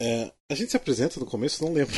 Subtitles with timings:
[0.00, 1.94] É, a gente se apresenta no começo, não lembro.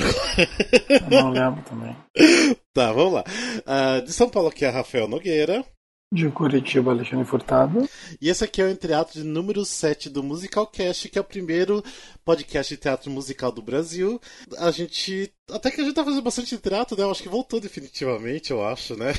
[1.11, 1.97] Eu não lembro também.
[2.73, 3.25] tá, vamos lá.
[3.67, 5.65] Uh, de São Paulo aqui é Rafael Nogueira.
[6.11, 7.87] De Curitiba, Alexandre Furtado.
[8.21, 11.85] E esse aqui é o Entreato de número 7 do Musicalcast, que é o primeiro
[12.25, 14.19] podcast de teatro musical do Brasil.
[14.59, 15.31] A gente.
[15.51, 17.05] Até que a gente tá fazendo bastante teatro, né?
[17.05, 19.13] Eu acho que voltou definitivamente, eu acho, né?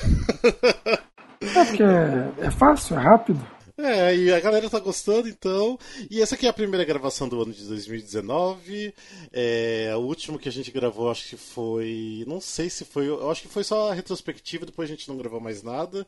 [1.42, 3.59] é porque é, é fácil, é rápido.
[3.82, 5.80] É, e a galera tá gostando, então.
[6.12, 8.94] E essa aqui é a primeira gravação do ano de 2019.
[9.32, 12.26] É, o último que a gente gravou, acho que foi.
[12.28, 13.08] Não sei se foi.
[13.08, 16.06] Eu acho que foi só a retrospectiva, depois a gente não gravou mais nada.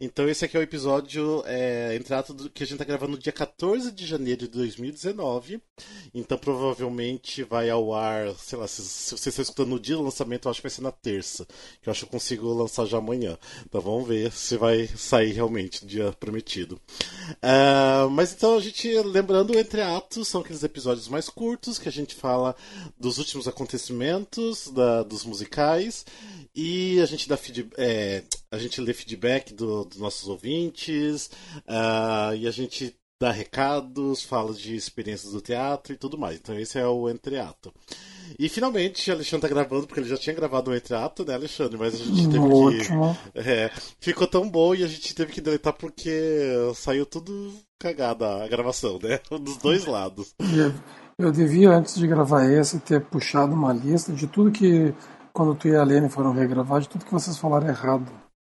[0.00, 1.96] Então esse aqui é o episódio é,
[2.34, 5.60] do, que a gente tá gravando no dia 14 de janeiro de 2019.
[6.12, 10.02] Então provavelmente vai ao ar, sei lá, se, se você está escutando no dia do
[10.02, 11.46] lançamento, eu acho que vai ser na terça.
[11.80, 13.38] Que eu acho que eu consigo lançar já amanhã.
[13.64, 16.80] Então vamos ver se vai sair realmente no dia prometido.
[17.42, 21.92] Uh, mas então a gente, lembrando, Entre Atos são aqueles episódios mais curtos que a
[21.92, 22.54] gente fala
[22.98, 26.04] dos últimos acontecimentos, da, dos musicais,
[26.54, 31.30] e a gente dá feedback, é, a gente lê feedback do, dos nossos ouvintes,
[31.66, 36.36] uh, e a gente dá recados, fala de experiências do teatro e tudo mais.
[36.36, 37.72] Então esse é o Entre Ato.
[38.38, 41.76] E finalmente o Alexandre tá gravando, porque ele já tinha gravado o entreato, né, Alexandre?
[41.78, 43.18] Mas a gente teve Ótimo.
[43.32, 43.38] que.
[43.38, 46.10] É, ficou tão bom e a gente teve que deletar porque
[46.74, 49.18] saiu tudo cagada a gravação, né?
[49.40, 50.34] Dos dois lados.
[51.18, 54.94] Eu devia, antes de gravar esse, ter puxado uma lista de tudo que,
[55.32, 58.06] quando tu e a Lene foram regravar, de tudo que vocês falaram errado.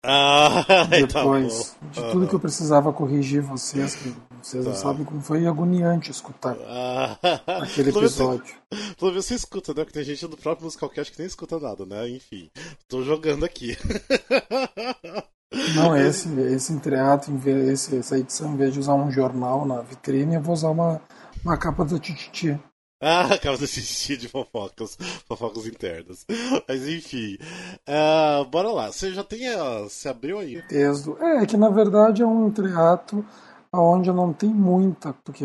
[0.05, 4.71] Ah, tá Depois, tá de tudo que eu precisava corrigir vocês, que vocês tá.
[4.71, 7.19] não sabem como foi agoniante escutar ah.
[7.63, 8.55] aquele episódio.
[8.99, 9.85] Pelo menos você escuta, né?
[9.85, 12.09] Porque tem gente do próprio Musicalcast que nem escuta nada, né?
[12.09, 12.51] Enfim,
[12.89, 13.77] tô jogando aqui.
[15.75, 17.31] Não, esse, esse entreato,
[17.73, 21.01] esse, essa edição, em vez de usar um jornal na vitrine, eu vou usar uma,
[21.45, 22.59] uma capa da Tititi.
[23.03, 26.27] Ah, acaba de assistir de fofocas, fofocas internas.
[26.69, 27.39] Mas enfim,
[27.89, 28.93] uh, bora lá.
[28.93, 30.63] Você já tem, a, você abriu aí?
[30.71, 33.25] É, que na verdade é um teatro
[33.75, 35.45] onde não tem muita, porque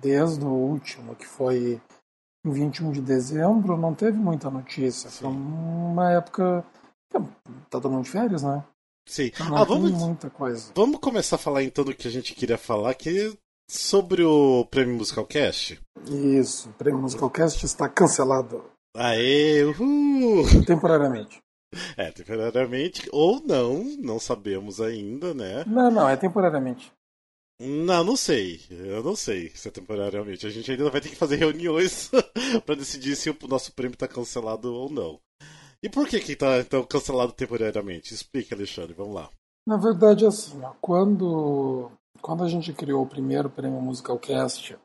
[0.00, 1.80] desde o último, que foi
[2.44, 5.10] em 21 de dezembro, não teve muita notícia.
[5.10, 5.22] Sim.
[5.22, 6.64] Foi uma época.
[7.10, 7.22] Tá
[7.68, 8.64] todo mundo de férias, né?
[9.08, 9.26] Sim.
[9.26, 10.72] Então, ah, vamos, muita coisa.
[10.74, 13.36] Vamos começar a falar então do que a gente queria falar, que
[13.70, 15.80] Sobre o Prêmio Musical Cast?
[16.04, 18.64] Isso, o Prêmio Musical Cast está cancelado.
[18.96, 20.42] Aê, uhul!
[20.66, 21.38] Temporariamente.
[21.96, 25.62] É, temporariamente, ou não, não sabemos ainda, né?
[25.68, 26.92] Não, não, é temporariamente.
[27.60, 28.60] Não, não sei.
[28.70, 30.46] Eu não sei se é temporariamente.
[30.46, 32.10] A gente ainda vai ter que fazer reuniões
[32.64, 35.20] para decidir se o nosso prêmio está cancelado ou não.
[35.82, 38.14] E por que que tá então cancelado temporariamente?
[38.14, 39.30] Explique, Alexandre, vamos lá.
[39.68, 41.90] Na verdade, assim, quando
[42.22, 44.76] quando a gente criou o primeiro prêmio Musical Cast,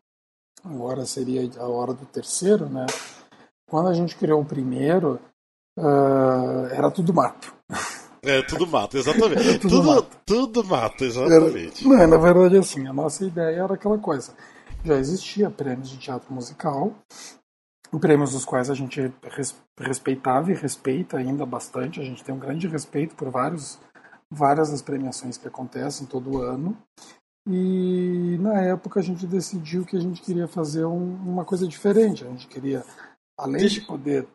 [0.63, 2.85] agora seria a hora do terceiro, né?
[3.69, 5.19] Quando a gente criou o primeiro,
[5.77, 7.54] uh, era tudo mato.
[8.25, 9.59] É, tudo mato, exatamente.
[9.59, 10.17] tudo, tudo, mato.
[10.25, 11.85] tudo mato, exatamente.
[11.87, 14.33] Era, não, na verdade, assim, a nossa ideia era aquela coisa.
[14.83, 16.93] Já existia prêmios de teatro musical,
[17.99, 19.11] prêmios dos quais a gente
[19.79, 21.99] respeitava e respeita ainda bastante.
[21.99, 23.79] A gente tem um grande respeito por vários,
[24.29, 26.77] várias das premiações que acontecem todo ano.
[27.47, 32.23] E na época a gente decidiu que a gente queria fazer um, uma coisa diferente.
[32.23, 32.83] A gente queria,
[33.37, 34.27] além de poder.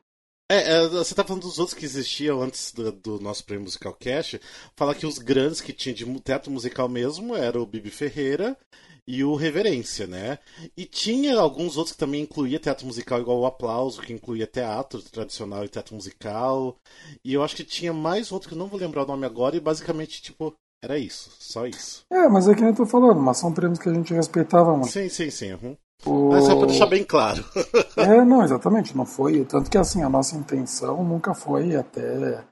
[0.50, 3.94] É, é, você tá falando dos outros que existiam antes do, do, nosso prêmio musical
[3.94, 4.41] cast.
[4.75, 8.59] Falar que os grandes que tinham de teatro musical mesmo era o Bibi Ferreira
[9.06, 10.41] e o Reverência, né?
[10.77, 15.00] E tinha alguns outros que também incluía teatro musical, igual o Aplauso, que incluía teatro
[15.00, 16.77] tradicional e teatro musical.
[17.25, 19.56] E eu acho que tinha mais outro que eu não vou lembrar o nome agora,
[19.56, 22.05] e basicamente, tipo, era isso, só isso.
[22.11, 24.72] É, mas é que nem eu tô falando, mas são prêmios que a gente respeitava
[24.72, 24.91] muito.
[24.91, 25.53] Sim, sim, sim.
[25.53, 25.77] Uhum.
[26.05, 26.31] O...
[26.31, 27.44] Mas só pra deixar bem claro.
[27.97, 29.44] é, não, exatamente, não foi.
[29.44, 32.44] Tanto que assim, a nossa intenção nunca foi até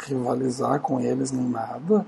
[0.00, 2.06] rivalizar com eles nem nada.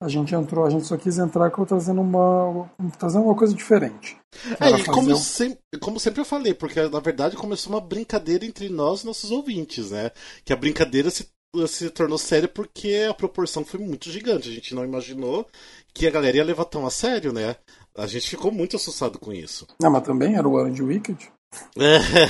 [0.00, 4.16] A gente entrou, a gente só quis entrar trazendo uma, trazendo uma coisa diferente.
[4.60, 5.16] É, e como, um...
[5.16, 9.32] sempre, como sempre eu falei, porque na verdade começou uma brincadeira entre nós e nossos
[9.32, 10.12] ouvintes, né?
[10.44, 11.28] Que a brincadeira se
[11.66, 14.48] se tornou séria porque a proporção foi muito gigante.
[14.48, 15.46] A gente não imaginou
[15.94, 17.56] que a galera ia levar tão a sério, né?
[17.98, 19.66] A gente ficou muito assustado com isso.
[19.80, 21.30] Não, mas também era o ano de Wicked.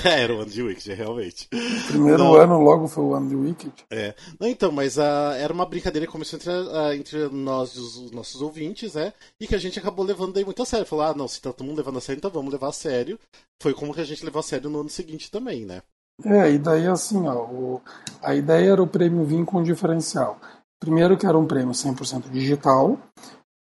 [0.05, 1.47] era o ano de Wicked, realmente.
[1.53, 3.75] O primeiro não, ano logo foi o ano de Wicked.
[3.91, 4.15] É.
[4.41, 7.97] Não, então, mas uh, era uma brincadeira que começou entre, uh, entre nós e os,
[7.99, 9.13] os, nossos ouvintes, né?
[9.39, 10.87] E que a gente acabou levando daí muito a sério.
[10.87, 13.19] Falou, ah, não, se tá todo mundo levando a sério, então vamos levar a sério.
[13.61, 15.83] Foi como que a gente levou a sério no ano seguinte também, né?
[16.25, 17.81] É, e daí assim, ó, o,
[18.23, 20.41] a ideia era o prêmio vir com um diferencial.
[20.81, 22.99] Primeiro que era um prêmio 100% digital,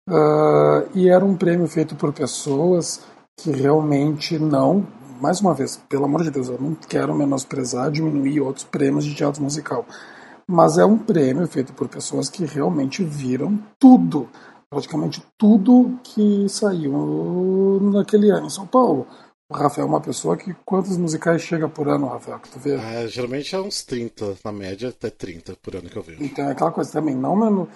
[0.08, 3.00] uh, e era um prêmio feito por pessoas
[3.36, 4.86] que realmente não,
[5.20, 9.14] mais uma vez, pelo amor de Deus, eu não quero menosprezar, diminuir outros prêmios de
[9.14, 9.86] teatro musical.
[10.46, 14.28] Mas é um prêmio feito por pessoas que realmente viram tudo,
[14.70, 19.06] praticamente tudo que saiu naquele ano em São Paulo.
[19.50, 20.54] O Rafael é uma pessoa que.
[20.64, 22.38] Quantos musicais chega por ano, Rafael?
[22.38, 22.76] Que tu vê?
[22.76, 26.22] Ah, geralmente é uns 30, na média, até 30 por ano que eu vejo.
[26.22, 27.68] Então é aquela coisa também, não, menos,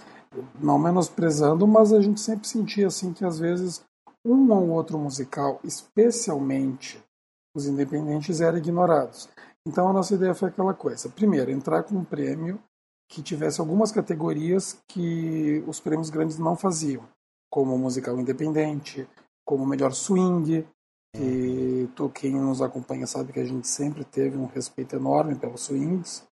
[0.61, 3.82] não menosprezando, mas a gente sempre sentia assim que às vezes
[4.25, 7.02] um ou outro musical, especialmente
[7.55, 9.29] os independentes, eram ignorados.
[9.67, 12.61] Então a nossa ideia foi aquela coisa: primeiro, entrar com um prêmio
[13.08, 17.06] que tivesse algumas categorias que os prêmios grandes não faziam,
[17.50, 19.06] como musical independente,
[19.44, 20.67] como melhor swing,
[21.14, 25.62] que tu, quem nos acompanha sabe que a gente sempre teve um respeito enorme pelos
[25.62, 26.26] swings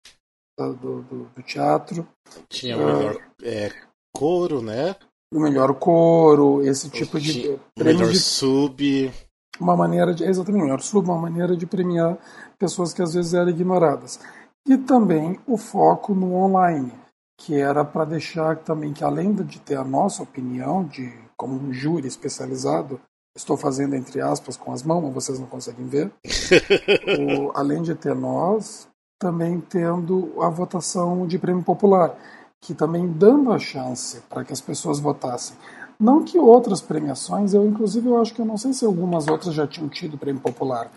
[0.56, 2.06] do, do, do teatro.
[2.48, 3.72] Tinha o melhor uh, é,
[4.14, 4.96] coro, né?
[5.32, 7.58] O melhor coro, esse tipo de.
[7.78, 9.12] O melhor de, sub.
[9.60, 10.24] Uma maneira de.
[10.24, 12.16] Exatamente, melhor sub, uma maneira de premiar
[12.58, 14.18] pessoas que às vezes eram ignoradas.
[14.66, 16.92] E também o foco no online,
[17.38, 21.72] que era para deixar também que, além de ter a nossa opinião, de como um
[21.72, 23.00] júri especializado,
[23.36, 26.10] estou fazendo entre aspas com as mãos, vocês não conseguem ver.
[27.20, 28.88] o, além de ter nós,
[29.18, 32.16] também tendo a votação de prêmio popular,
[32.60, 35.56] que também dando a chance para que as pessoas votassem.
[35.98, 39.54] Não que outras premiações, eu inclusive eu acho que eu não sei se algumas outras
[39.54, 40.90] já tinham tido prêmio popular.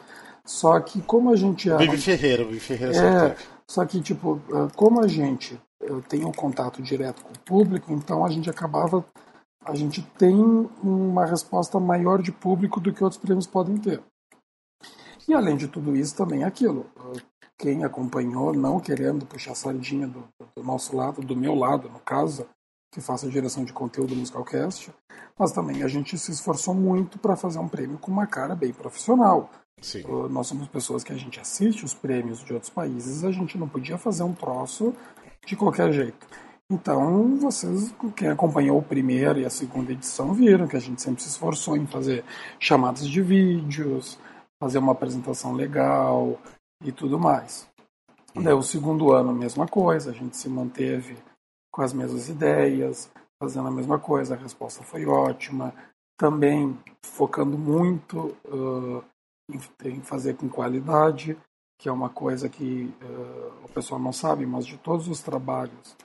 [0.45, 1.77] Só que como a gente era.
[1.77, 3.35] Bibi Ferreira, Bibi Ferreira é,
[3.67, 4.41] Só que, tipo,
[4.75, 5.59] como a gente
[6.07, 9.05] tem um contato direto com o público, então a gente acabava
[9.63, 10.35] a gente tem
[10.83, 14.01] uma resposta maior de público do que outros prêmios podem ter.
[15.27, 16.87] E além de tudo isso, também é aquilo.
[17.61, 20.23] Quem acompanhou, não querendo puxar a sardinha do,
[20.55, 22.47] do nosso lado, do meu lado, no caso,
[22.91, 24.91] que faça a direção de conteúdo Musicalcast,
[25.37, 28.73] mas também a gente se esforçou muito para fazer um prêmio com uma cara bem
[28.73, 29.47] profissional.
[29.79, 30.03] Sim.
[30.31, 33.69] Nós somos pessoas que a gente assiste os prêmios de outros países, a gente não
[33.69, 34.95] podia fazer um troço
[35.45, 36.25] de qualquer jeito.
[36.67, 41.21] Então, vocês, quem acompanhou o primeiro e a segunda edição, viram que a gente sempre
[41.21, 42.25] se esforçou em fazer
[42.59, 44.17] chamadas de vídeos,
[44.59, 46.39] fazer uma apresentação legal
[46.83, 47.69] e tudo mais.
[48.35, 51.17] Daí, o segundo ano, a mesma coisa, a gente se manteve
[51.71, 53.11] com as mesmas ideias,
[53.41, 55.73] fazendo a mesma coisa, a resposta foi ótima.
[56.17, 59.03] Também focando muito uh,
[59.83, 61.37] em, fazer com qualidade,
[61.79, 65.97] que é uma coisa que uh, o pessoal não sabe, mas de todos os trabalhos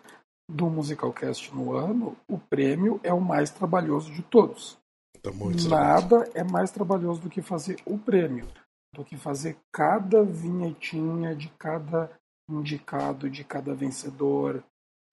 [0.49, 4.79] do Musicalcast no ano, o prêmio é o mais trabalhoso de todos.
[5.23, 5.31] Tá
[5.69, 8.47] Nada é mais trabalhoso do que fazer o prêmio,
[8.95, 12.11] do que fazer cada vinhetinha de cada
[12.49, 14.63] indicado, de cada vencedor.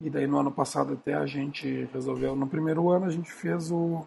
[0.00, 3.70] E daí no ano passado até a gente resolveu, no primeiro ano a gente fez
[3.70, 4.06] o.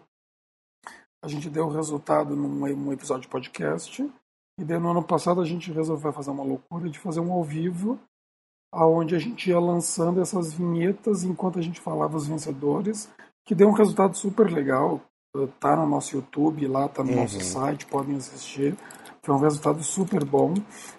[1.22, 4.08] A gente deu o resultado num episódio de podcast.
[4.58, 7.42] E daí no ano passado a gente resolveu fazer uma loucura de fazer um ao
[7.42, 7.98] vivo
[8.72, 13.10] aonde a gente ia lançando essas vinhetas enquanto a gente falava os vencedores,
[13.44, 15.00] que deu um resultado super legal.
[15.60, 17.16] Tá no nosso YouTube, lá tá no uhum.
[17.16, 18.76] nosso site, podem assistir.
[19.22, 20.54] Foi um resultado super bom.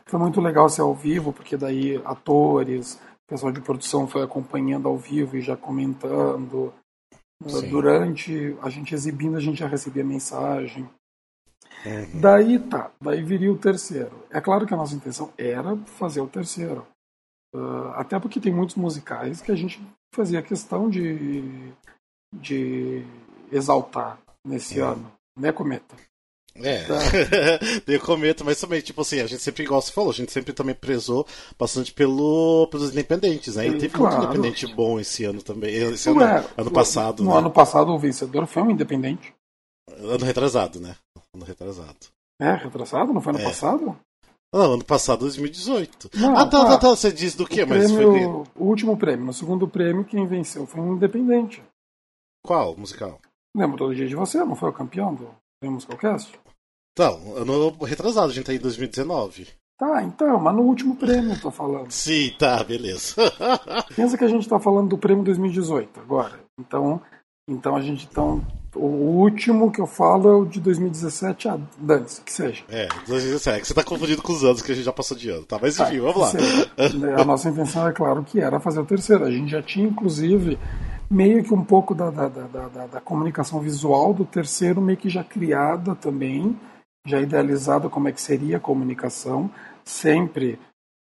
[0.05, 4.97] Foi muito legal ser ao vivo, porque daí atores, pessoal de produção foi acompanhando ao
[4.97, 6.73] vivo e já comentando.
[7.47, 7.69] Sim.
[7.69, 10.89] Durante a gente exibindo, a gente já recebia mensagem.
[11.85, 12.19] Uhum.
[12.19, 14.25] Daí tá, daí viria o terceiro.
[14.29, 16.85] É claro que a nossa intenção era fazer o terceiro.
[17.55, 19.81] Uh, até porque tem muitos musicais que a gente
[20.13, 21.71] fazia questão de,
[22.33, 23.03] de
[23.51, 24.83] exaltar nesse é.
[24.83, 25.95] ano, né, Cometa?
[26.55, 26.95] É, tá.
[27.85, 30.53] deu cometa, mas também, tipo assim, a gente sempre, igual você falou, a gente sempre
[30.53, 31.25] também prezou
[31.57, 33.67] bastante pelo, pelos independentes, né?
[33.67, 34.17] E teve claro.
[34.17, 35.73] muito independente bom esse ano também.
[35.73, 37.23] Esse ano, é, ano passado.
[37.23, 37.37] No né?
[37.37, 39.33] ano passado o vencedor foi um independente.
[39.87, 40.95] Ano retrasado, né?
[41.33, 41.97] Ano retrasado.
[42.41, 43.13] É, retrasado?
[43.13, 43.45] Não foi ano é.
[43.45, 43.97] passado?
[44.51, 46.09] Não, ano passado, 2018.
[46.15, 47.63] Não, ah, tá, tá, tá, Você diz do que?
[47.65, 48.63] Mas prêmio, foi...
[48.63, 49.25] O último prêmio.
[49.25, 51.61] No segundo prêmio, quem venceu foi um independente.
[52.43, 53.19] Qual musical?
[53.55, 55.29] Lembro todo dia de você, não foi o campeão do
[55.59, 56.39] Prêmio Musicalcast?
[56.93, 59.47] Então, ano retrasado, a gente tá em 2019.
[59.77, 61.89] Tá, então, mas no último prêmio eu tô falando.
[61.91, 63.15] Sim, tá, beleza.
[63.95, 66.39] Pensa que a gente tá falando do prêmio 2018 agora.
[66.59, 67.01] Então,
[67.47, 72.21] então a gente então o último que eu falo é o de 2017, ah, dane-se,
[72.21, 72.63] que seja.
[72.69, 75.45] É, 2017, você tá confundido com os anos que a gente já passou de ano,
[75.45, 75.57] tá?
[75.61, 76.31] Mas enfim, tá, vamos lá.
[77.21, 79.25] A nossa intenção, é claro, que era fazer o terceiro.
[79.25, 80.59] A gente já tinha, inclusive,
[81.09, 85.09] meio que um pouco da, da, da, da, da comunicação visual do terceiro, meio que
[85.09, 86.57] já criada também,
[87.05, 89.49] já idealizada como é que seria a comunicação,
[89.83, 90.59] sempre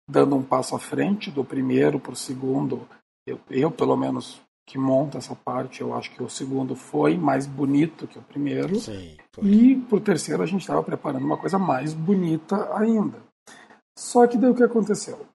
[0.09, 2.87] dando um passo à frente do primeiro para o segundo.
[3.27, 5.81] Eu, eu, pelo menos, que monta essa parte.
[5.81, 8.79] Eu acho que o segundo foi mais bonito que o primeiro.
[8.79, 13.23] Sim, e pro terceiro a gente estava preparando uma coisa mais bonita ainda.
[13.97, 15.27] Só que daí o que aconteceu?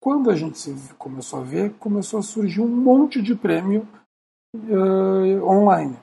[0.00, 3.86] Quando a gente começou a ver, começou a surgir um monte de prêmio
[4.54, 5.96] uh, online.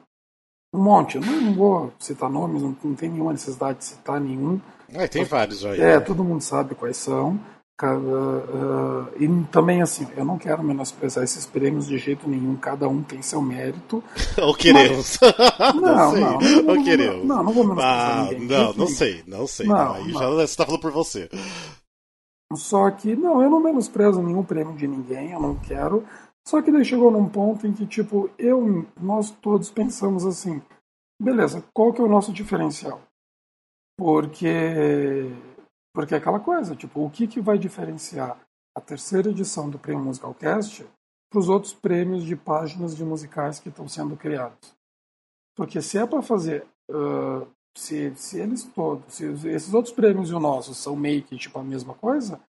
[0.73, 1.15] Um monte.
[1.15, 4.59] Eu não, não vou citar nomes, não, não, tem nenhuma necessidade de citar nenhum.
[4.89, 5.79] É, tem vários aí.
[5.79, 7.39] É, todo mundo sabe quais são.
[7.81, 12.87] Uh, uh, e também, assim, eu não quero menosprezar esses prêmios de jeito nenhum, cada
[12.87, 14.01] um tem seu mérito.
[14.41, 15.17] Ou queremos.
[15.21, 15.75] Mas...
[15.75, 17.25] não, não, não, não, Ou queremos.
[17.25, 18.47] Não, não vou menosprezar ah, ninguém.
[18.47, 19.67] Não, não sei, não sei.
[19.67, 21.29] Não, aí já você tá falando por você.
[22.55, 26.05] Só que, não, eu não menosprezo nenhum prêmio de ninguém, eu não quero.
[26.45, 30.61] Só que daí chegou num ponto em que, tipo, eu, nós todos pensamos assim,
[31.21, 33.01] beleza, qual que é o nosso diferencial?
[33.97, 35.31] Porque
[35.93, 38.39] porque é aquela coisa, tipo, o que, que vai diferenciar
[38.75, 40.85] a terceira edição do Prêmio Musicalcast
[41.29, 44.73] para os outros prêmios de páginas de musicais que estão sendo criados?
[45.55, 50.33] Porque se é para fazer, uh, se, se eles todos, se esses outros prêmios e
[50.33, 52.39] o nosso são meio que tipo a mesma coisa,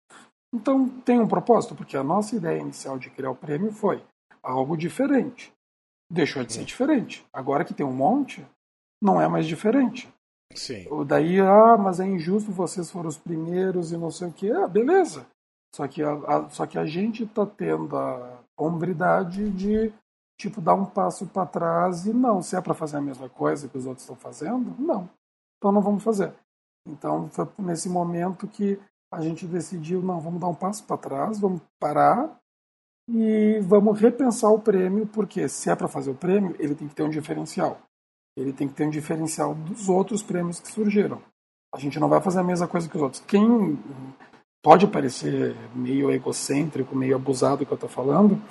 [0.54, 4.02] então tem um propósito, porque a nossa ideia inicial de criar o prêmio foi
[4.42, 5.52] algo diferente.
[6.10, 7.24] Deixou de ser diferente.
[7.32, 8.46] Agora que tem um monte,
[9.02, 10.08] não é mais diferente.
[10.54, 10.86] Sim.
[11.06, 14.50] Daí, ah, mas é injusto, vocês foram os primeiros e não sei o que.
[14.52, 15.26] Ah, beleza.
[15.74, 19.92] Só que a, a só que a gente está tendo a hombridade de,
[20.38, 23.68] tipo, dar um passo para trás e não, se é para fazer a mesma coisa
[23.68, 25.08] que os outros estão fazendo, não.
[25.58, 26.32] Então não vamos fazer.
[26.86, 28.78] Então foi nesse momento que
[29.12, 32.38] a gente decidiu, não, vamos dar um passo para trás, vamos parar
[33.08, 36.94] e vamos repensar o prêmio, porque se é para fazer o prêmio, ele tem que
[36.94, 37.80] ter um diferencial
[38.36, 41.22] ele tem que ter um diferencial dos outros prêmios que surgiram.
[41.72, 43.22] A gente não vai fazer a mesma coisa que os outros.
[43.26, 43.78] Quem
[44.64, 48.42] pode parecer meio egocêntrico, meio abusado do que eu estou falando,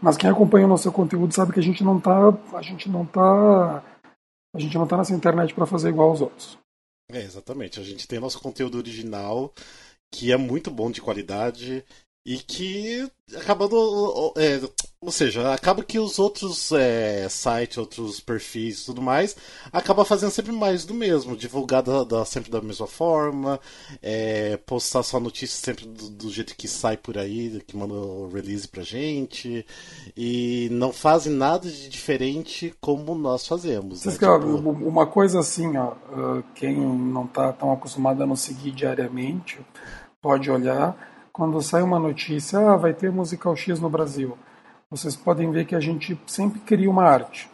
[0.00, 3.04] mas quem acompanha o nosso conteúdo sabe que a gente não está, a gente não
[3.04, 3.82] tá,
[4.54, 6.56] a gente não tá nessa internet para fazer igual aos outros.
[7.10, 7.80] É, exatamente.
[7.80, 9.52] A gente tem nosso conteúdo original
[10.12, 11.84] que é muito bom de qualidade
[12.26, 14.60] e que acabando é,
[15.00, 19.36] ou seja acaba que os outros é, sites outros perfis tudo mais
[19.72, 23.60] acaba fazendo sempre mais do mesmo divulgar da, da sempre da mesma forma
[24.02, 28.28] é, postar só notícias sempre do, do, jeito que sai por aí que manda o
[28.28, 29.64] release pra gente
[30.16, 34.10] e não fazem nada de diferente como nós fazemos né?
[34.40, 34.88] tipo...
[34.88, 39.60] uma coisa assim ó ah, quem não tá tão acostumado a nos seguir diariamente
[40.20, 44.38] pode olhar quando sai uma notícia, ah, vai ter musical X no Brasil,
[44.90, 47.46] vocês podem ver que a gente sempre cria uma arte.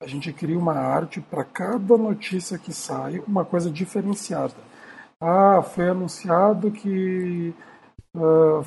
[0.00, 4.54] A gente cria uma arte para cada notícia que sai, uma coisa diferenciada.
[5.20, 7.52] Ah, foi anunciado que
[8.18, 8.66] uh,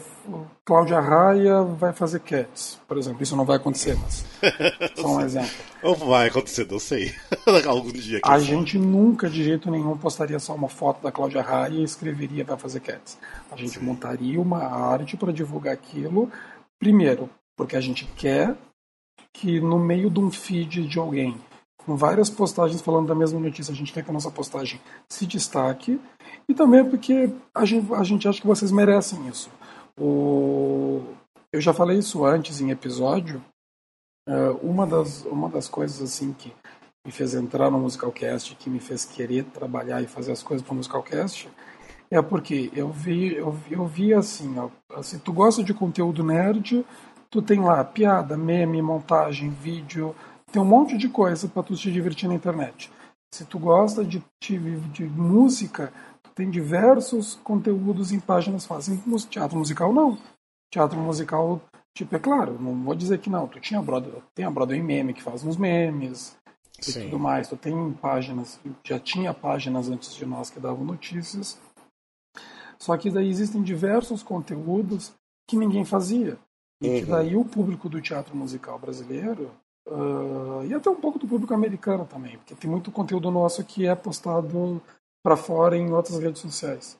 [0.65, 3.21] Cláudia Raia vai fazer Cats, por exemplo.
[3.21, 4.25] Isso não vai acontecer, mas
[4.95, 5.51] só um exemplo.
[5.83, 7.13] Ou vai acontecer, não sei.
[7.67, 8.19] Algum dia.
[8.23, 12.43] A gente nunca, de jeito nenhum, postaria só uma foto da Cláudia Raia e escreveria
[12.43, 13.17] vai fazer Cats.
[13.51, 13.85] A gente Sim.
[13.85, 16.31] montaria uma arte para divulgar aquilo,
[16.79, 18.55] primeiro, porque a gente quer
[19.33, 21.39] que no meio de um feed de alguém
[21.87, 25.99] várias postagens falando da mesma notícia, a gente quer que a nossa postagem se destaque
[26.47, 29.49] e também porque a gente, a gente acha que vocês merecem isso.
[29.99, 31.01] O...
[31.51, 33.43] Eu já falei isso antes em episódio.
[34.27, 36.53] Uh, uma, das, uma das coisas assim que
[37.05, 40.73] me fez entrar no Musicalcast, que me fez querer trabalhar e fazer as coisas para
[40.73, 41.49] o Musicalcast,
[42.09, 46.85] é porque eu vi, eu, eu vi assim, ó, assim, tu gosta de conteúdo nerd,
[47.29, 50.15] tu tem lá piada, meme, montagem, vídeo,
[50.51, 52.91] tem um monte de coisa para tu te divertir na internet.
[53.33, 55.93] Se tu gosta de, de, de música,
[56.35, 58.99] tem diversos conteúdos em páginas fáceis.
[59.29, 60.17] Teatro musical não.
[60.69, 61.61] Teatro musical,
[61.95, 63.47] tipo, é claro, não vou dizer que não.
[63.47, 66.37] Tu tinha Broadway, tem a Broadway Meme que faz uns memes
[66.79, 67.03] e Sim.
[67.03, 67.47] tudo mais.
[67.47, 71.59] Tu tem páginas, já tinha páginas antes de nós que davam notícias.
[72.77, 75.13] Só que daí existem diversos conteúdos
[75.47, 76.37] que ninguém fazia.
[76.81, 76.99] E uhum.
[76.99, 79.51] que daí o público do teatro musical brasileiro,
[79.87, 83.85] uh, e até um pouco do público americano também, porque tem muito conteúdo nosso que
[83.85, 84.81] é postado
[85.23, 86.97] para fora em outras redes sociais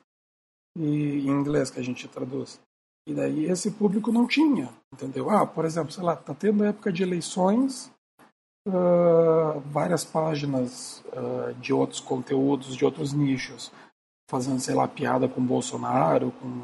[0.76, 2.60] e em inglês que a gente traduz.
[3.06, 5.28] E daí esse público não tinha, entendeu?
[5.28, 7.90] Ah, por exemplo, sei lá, tá tendo época de eleições,
[8.68, 13.72] uh, várias páginas uh, de outros conteúdos, de outros nichos,
[14.30, 16.60] fazendo, sei lá, piada com Bolsonaro, com,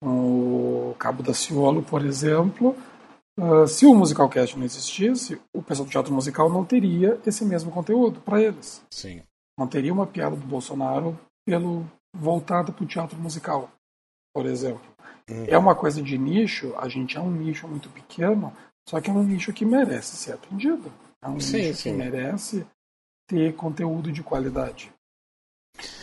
[0.00, 2.76] com o Cabo da Ciolo, por exemplo.
[3.38, 7.70] Uh, se o Musicalcast não existisse, o pessoal do teatro musical não teria esse mesmo
[7.70, 8.82] conteúdo para eles.
[8.90, 9.22] Sim
[9.56, 13.70] não teria uma piada do Bolsonaro pelo voltada para o teatro musical,
[14.34, 14.82] por exemplo.
[15.28, 15.46] Uhum.
[15.46, 18.52] É uma coisa de nicho, a gente é um nicho muito pequeno,
[18.86, 20.92] Só que é um nicho que merece ser atendido.
[21.22, 21.90] É um Sim, nicho sim.
[21.90, 22.66] que merece
[23.26, 24.92] ter conteúdo de qualidade.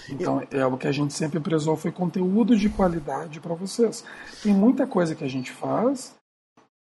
[0.10, 4.04] Então, é o que a gente sempre prezou foi conteúdo de qualidade para vocês.
[4.42, 6.16] Tem muita coisa que a gente faz,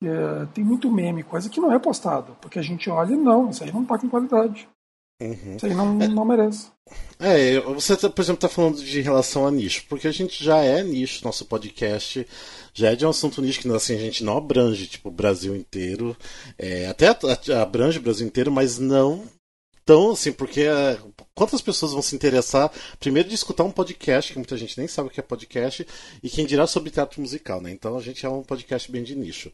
[0.04, 3.50] é, tem muito meme, coisa que não é postado, porque a gente olha e não,
[3.50, 4.68] isso aí não tá com qualidade.
[5.22, 5.58] Uhum.
[5.58, 6.68] Isso aí não, não merece.
[7.22, 10.58] É, você, tá, por exemplo, está falando de relação a nicho, porque a gente já
[10.60, 12.26] é nicho, nosso podcast
[12.74, 15.54] já é de um assunto nicho que assim, a gente não abrange, tipo, o Brasil
[15.54, 16.16] inteiro,
[16.58, 17.10] é, até
[17.62, 19.24] abrange o Brasil inteiro, mas não
[19.86, 20.98] tão assim, porque é,
[21.34, 25.10] quantas pessoas vão se interessar, primeiro, de escutar um podcast, que muita gente nem sabe
[25.10, 25.86] o que é podcast,
[26.22, 27.72] e quem dirá sobre teatro musical, né?
[27.72, 29.52] Então a gente é um podcast bem de nicho.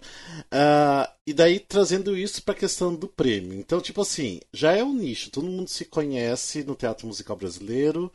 [0.52, 3.54] Ah, e daí trazendo isso para a questão do prêmio.
[3.54, 8.12] Então, tipo assim, já é um nicho, todo mundo se conhece no teatro musical brasileiro.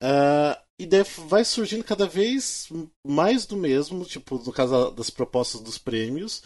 [0.00, 2.70] ah, e daí vai surgindo cada vez
[3.06, 6.42] mais do mesmo, tipo, no caso das propostas dos prêmios.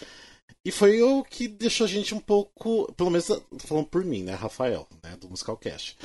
[0.64, 3.28] E foi o que deixou a gente um pouco, pelo menos
[3.58, 5.96] falando por mim, né, Rafael, né, do Musicalcast,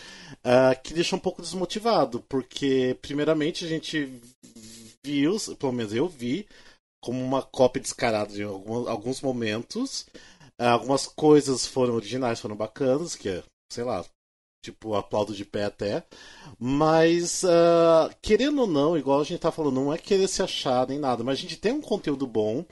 [0.43, 4.19] ah, que deixou um pouco desmotivado, porque primeiramente a gente
[5.05, 6.45] viu, pelo menos eu vi,
[7.01, 10.05] como uma cópia descarada de algum- alguns momentos.
[10.57, 14.03] Ah, Algumas coisas foram originais, foram bacanas, que é, sei lá,
[14.63, 16.03] tipo, aplaudo de pé até.
[16.59, 20.85] Mas, ah, querendo ou não, igual a gente tá falando, não é querer se achar
[20.87, 22.65] nem nada, mas a gente tem um conteúdo bom.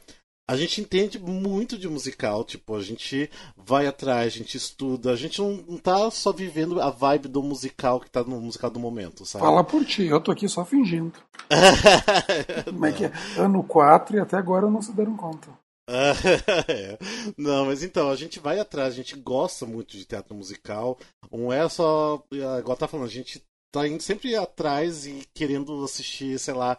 [0.49, 5.15] A gente entende muito de musical, tipo, a gente vai atrás, a gente estuda, a
[5.15, 8.79] gente não, não tá só vivendo a vibe do musical que tá no musical do
[8.79, 9.43] momento, sabe?
[9.43, 11.13] Fala por ti, eu tô aqui só fingindo.
[12.63, 13.11] Como é que é?
[13.37, 15.49] Ano 4 e até agora não se deram conta.
[17.37, 20.97] Não, mas então, a gente vai atrás, a gente gosta muito de teatro musical.
[21.31, 22.21] Não é só.
[22.59, 26.77] Igual tá falando, a gente tá indo sempre atrás e querendo assistir, sei lá.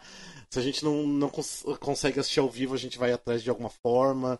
[0.51, 3.49] Se a gente não, não cons- consegue assistir ao vivo, a gente vai atrás de
[3.49, 4.39] alguma forma.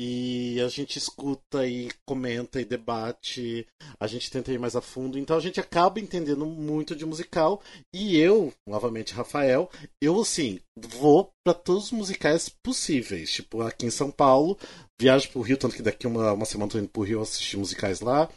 [0.00, 3.66] E a gente escuta e comenta e debate,
[3.98, 7.60] a gente tenta ir mais a fundo, então a gente acaba entendendo muito de musical.
[7.92, 9.68] E eu, novamente, Rafael,
[10.00, 13.32] eu assim, vou para todos os musicais possíveis.
[13.32, 14.56] Tipo, aqui em São Paulo,
[15.00, 18.00] viajo pro Rio, tanto que daqui uma, uma semana tô indo pro Rio assistir musicais
[18.00, 18.30] lá.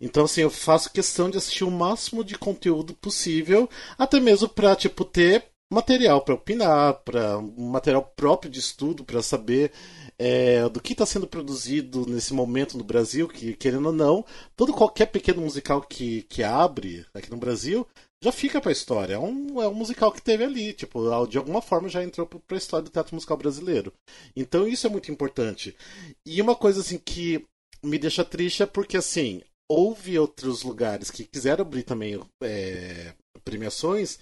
[0.00, 4.74] Então, assim, eu faço questão de assistir o máximo de conteúdo possível, até mesmo pra,
[4.74, 9.72] tipo, ter material para opinar, para um material próprio de estudo, para saber
[10.18, 14.24] é, do que está sendo produzido nesse momento no Brasil, que, querendo ou não,
[14.56, 17.86] todo qualquer pequeno musical que, que abre aqui no Brasil
[18.22, 19.14] já fica pra história.
[19.14, 22.56] É um, é um musical que teve ali, tipo, de alguma forma já entrou pra
[22.56, 23.92] história do teatro musical brasileiro.
[24.34, 25.76] Então isso é muito importante.
[26.24, 27.44] E uma coisa assim que
[27.82, 34.18] me deixa triste é porque assim, houve outros lugares que quiseram abrir também é, premiações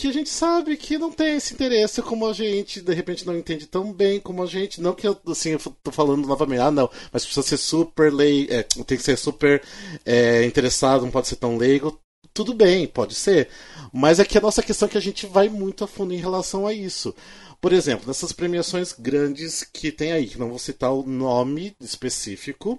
[0.00, 3.36] que a gente sabe que não tem esse interesse como a gente, de repente não
[3.36, 4.80] entende tão bem como a gente.
[4.80, 8.52] Não que eu, assim, eu tô falando novamente, ah, não, mas precisa ser super leigo,
[8.52, 9.62] é, tem que ser super
[10.04, 11.98] é, interessado, não pode ser tão leigo.
[12.32, 13.48] Tudo bem, pode ser.
[13.92, 16.18] Mas é que a nossa questão é que a gente vai muito a fundo em
[16.18, 17.14] relação a isso.
[17.60, 22.78] Por exemplo, nessas premiações grandes que tem aí, que não vou citar o nome específico,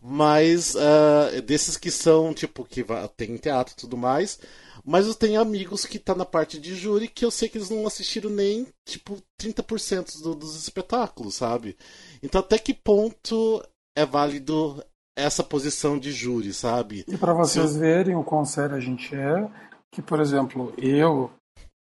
[0.00, 2.84] mas uh, desses que são, tipo, que
[3.16, 4.38] tem teatro e tudo mais,
[4.84, 7.70] mas eu tenho amigos que tá na parte de júri que eu sei que eles
[7.70, 11.76] não assistiram nem, tipo, 30% do, dos espetáculos, sabe?
[12.22, 13.62] Então até que ponto
[13.96, 14.82] é válido
[15.16, 17.04] essa posição de júri, sabe?
[17.06, 19.48] E para vocês verem o quão sério a gente é,
[19.92, 21.30] que, por exemplo, eu,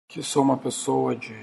[0.09, 1.35] que sou uma pessoa de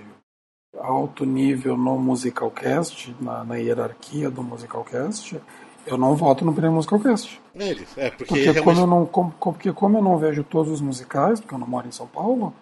[0.80, 5.39] alto nível no Musicalcast, na, na hierarquia do Musicalcast,
[5.86, 7.41] eu não voto no prêmio Musicalcast.
[7.56, 8.63] Ele, é, porque, porque, realmente...
[8.63, 11.67] como eu não, como, porque como eu não vejo todos os musicais, porque eu não
[11.67, 12.54] moro em São Paulo,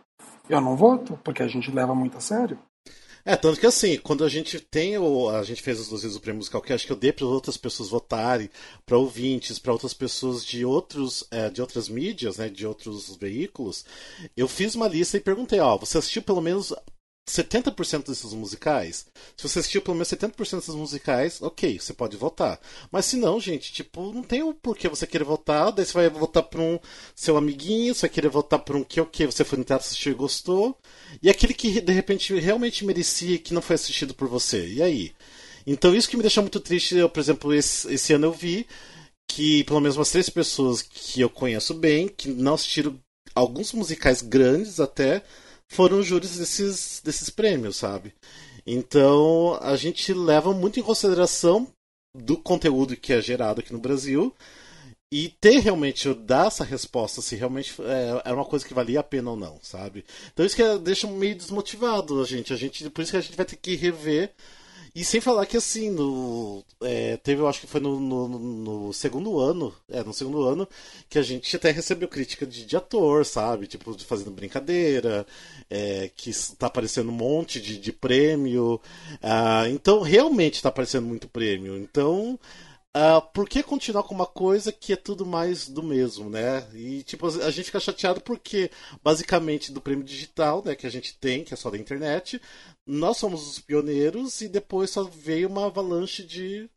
[0.50, 2.58] eu não voto, porque a gente leva muito a sério.
[3.24, 5.30] É, tanto que assim, quando a gente tem o.
[5.30, 7.26] A gente fez as duas vezes o prêmio musical, que acho que eu dei para
[7.26, 8.50] outras pessoas votarem,
[8.84, 13.86] para ouvintes, para outras pessoas de outros é, de outras mídias, né, de outros veículos,
[14.36, 16.74] eu fiz uma lista e perguntei, ó, você assistiu pelo menos
[17.30, 19.06] 70% desses musicais?
[19.38, 22.60] Se você assistiu pelo menos 70% desses musicais, ok, você pode votar.
[22.92, 26.10] Mas se não, gente, tipo, não tem o porquê você querer votar, daí você vai
[26.10, 26.80] votar pra um
[27.16, 30.12] seu amiguinho, você vai querer votar por um que ok, você foi no teatro, assistiu
[30.12, 30.78] e gostou,
[31.22, 34.68] e aquele que de repente realmente merecia que não foi assistido por você.
[34.68, 35.14] E aí?
[35.66, 38.68] Então isso que me deixa muito triste, eu, por exemplo, esse, esse ano eu vi
[39.28, 43.00] que pelo menos umas três pessoas que eu conheço bem, que não assistiram
[43.34, 45.24] alguns musicais grandes até,
[45.72, 48.14] foram júris desses, desses prêmios, sabe?
[48.68, 51.68] Então a gente leva muito em consideração
[52.14, 54.36] do conteúdo que é gerado aqui no Brasil
[55.10, 59.04] e ter realmente dar essa resposta se realmente é, é uma coisa que valia a
[59.04, 60.04] pena ou não, sabe?
[60.34, 63.38] Então isso que deixa meio desmotivado a gente, a gente por isso que a gente
[63.38, 64.34] vai ter que rever
[64.94, 68.94] E sem falar que assim, no, é, teve, eu acho que foi no, no, no,
[68.94, 70.68] segundo ano, é, no segundo ano,
[71.10, 73.68] que a gente até recebeu crítica de, de ator, sabe?
[73.68, 75.26] Tipo, de fazendo brincadeira,
[75.70, 78.82] é, que tá aparecendo um monte de, de prêmio.
[79.22, 81.78] Ah, então, realmente tá aparecendo muito prêmio.
[81.78, 82.38] Então,
[82.94, 86.68] Uh, por que continuar com uma coisa que é tudo mais do mesmo, né?
[86.74, 88.70] E tipo, a gente fica chateado porque,
[89.02, 92.42] basicamente, do prêmio digital, né, que a gente tem, que é só da internet,
[92.88, 96.70] nós somos os pioneiros e depois só veio uma avalanche de,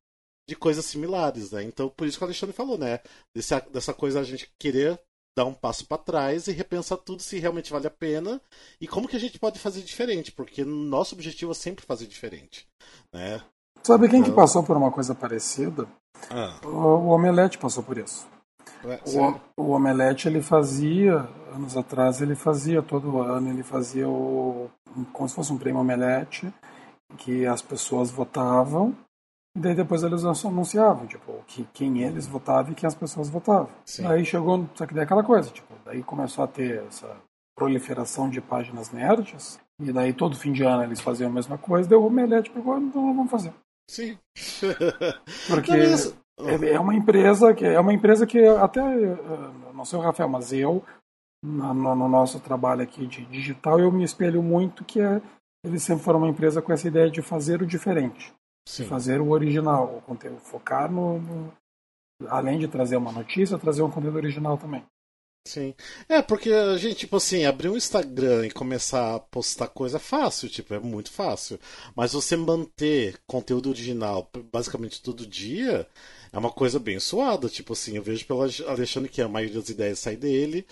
[0.48, 1.62] de coisas similares, né?
[1.62, 3.00] Então, por isso que o Alexandre falou, né?
[3.34, 5.00] Desse, dessa coisa a gente querer
[5.36, 8.40] dar um passo para trás e repensar tudo se realmente vale a pena
[8.80, 12.68] e como que a gente pode fazer diferente, porque nosso objetivo é sempre fazer diferente,
[13.12, 13.42] né?
[13.82, 14.30] Sabe quem então...
[14.30, 15.88] que passou por uma coisa parecida?
[16.30, 16.58] Ah.
[16.64, 18.26] O, o Omelete passou por isso.
[19.56, 24.70] O, o Omelete ele fazia, anos atrás, ele fazia, todo ano ele fazia o,
[25.12, 26.52] como se fosse um prêmio Omelete,
[27.16, 28.94] que as pessoas votavam,
[29.56, 33.70] e daí depois eles anunciavam, tipo, que, quem eles votavam e quem as pessoas votavam.
[33.84, 34.06] Sim.
[34.06, 37.16] Aí chegou, só que daí aquela coisa, tipo, daí começou a ter essa
[37.56, 41.88] proliferação de páginas nerds, e daí todo fim de ano eles faziam a mesma coisa,
[41.88, 43.52] deu o Omelete pegou, então vamos fazer.
[43.88, 44.18] Sim.
[45.48, 45.84] Porque é,
[46.38, 48.80] é uma empresa que é uma empresa que até
[49.72, 50.82] não sei o Rafael, mas eu
[51.42, 55.20] no, no, nosso trabalho aqui de digital eu me espelho muito que é,
[55.64, 58.32] eles sempre foram uma empresa com essa ideia de fazer o diferente,
[58.66, 58.86] Sim.
[58.86, 61.52] fazer o original, o conteúdo, focar no, no
[62.28, 64.84] além de trazer uma notícia, trazer um conteúdo original também.
[65.46, 65.74] Sim.
[66.08, 70.00] É, porque a gente, tipo assim, abrir um Instagram e começar a postar coisa é
[70.00, 71.60] fácil, tipo, é muito fácil.
[71.94, 75.86] Mas você manter conteúdo original basicamente todo dia
[76.34, 77.48] é uma coisa bem suada.
[77.48, 80.66] Tipo assim, eu vejo pelo Alexandre que a maioria das ideias sai dele,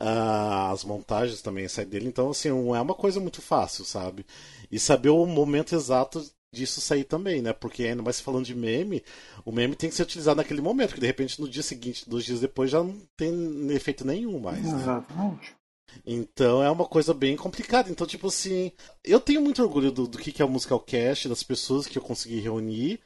[0.00, 4.24] uh, as montagens também saem dele, então assim, não é uma coisa muito fácil, sabe?
[4.70, 7.52] E saber o momento exato disso sair também, né?
[7.52, 9.02] Porque ainda mais falando de meme,
[9.44, 12.24] o meme tem que ser utilizado naquele momento, porque de repente no dia seguinte, dois
[12.24, 14.62] dias depois, já não tem efeito nenhum mais.
[14.62, 14.80] Né?
[14.80, 15.58] Exatamente.
[16.06, 17.90] Então é uma coisa bem complicada.
[17.90, 18.72] Então, tipo assim,
[19.04, 22.02] eu tenho muito orgulho do, do que é o Musical Cast, das pessoas que eu
[22.02, 23.00] consegui reunir,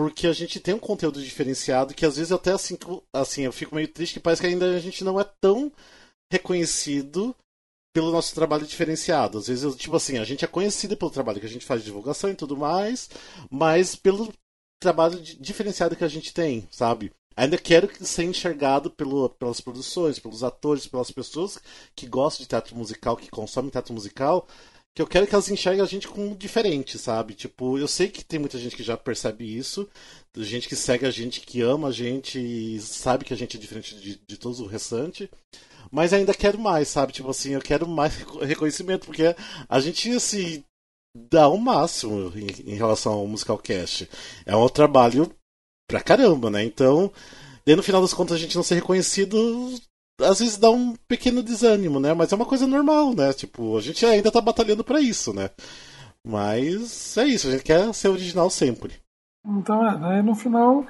[0.00, 2.78] porque a gente tem um conteúdo diferenciado que às vezes eu até assim,
[3.12, 5.70] assim eu fico meio triste que parece que ainda a gente não é tão
[6.32, 7.36] reconhecido
[7.92, 9.36] pelo nosso trabalho diferenciado.
[9.36, 11.88] Às vezes, tipo assim, a gente é conhecido pelo trabalho que a gente faz de
[11.88, 13.10] divulgação e tudo mais,
[13.50, 14.32] mas pelo
[14.80, 17.12] trabalho diferenciado que a gente tem, sabe?
[17.36, 21.58] Ainda quero ser enxergado pelo, pelas produções, pelos atores, pelas pessoas
[21.94, 24.48] que gostam de teatro musical, que consomem teatro musical,
[25.00, 27.34] que eu quero que elas enxerguem a gente como diferente, sabe?
[27.34, 29.88] Tipo, eu sei que tem muita gente que já percebe isso,
[30.36, 33.60] gente que segue a gente, que ama a gente e sabe que a gente é
[33.60, 35.30] diferente de, de todo o restante.
[35.90, 37.12] Mas ainda quero mais, sabe?
[37.12, 39.34] Tipo assim, eu quero mais reconhecimento, porque
[39.68, 40.62] a gente, assim,
[41.16, 44.08] dá o máximo em, em relação ao Musical Cast.
[44.44, 45.34] É um trabalho
[45.88, 46.62] pra caramba, né?
[46.62, 47.10] Então,
[47.64, 49.80] daí no final das contas a gente não ser reconhecido,
[50.22, 52.14] às vezes dá um pequeno desânimo, né?
[52.14, 53.32] Mas é uma coisa normal, né?
[53.32, 55.50] Tipo, a gente ainda tá batalhando para isso, né?
[56.26, 58.94] Mas é isso, a gente quer ser original sempre.
[59.46, 60.84] Então, é, no final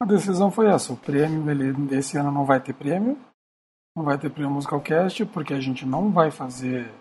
[0.00, 0.92] a decisão foi essa.
[0.92, 3.18] O prêmio, ele, esse ano não vai ter prêmio.
[3.96, 6.92] Não vai ter prêmio Musicalcast, porque a gente não vai fazer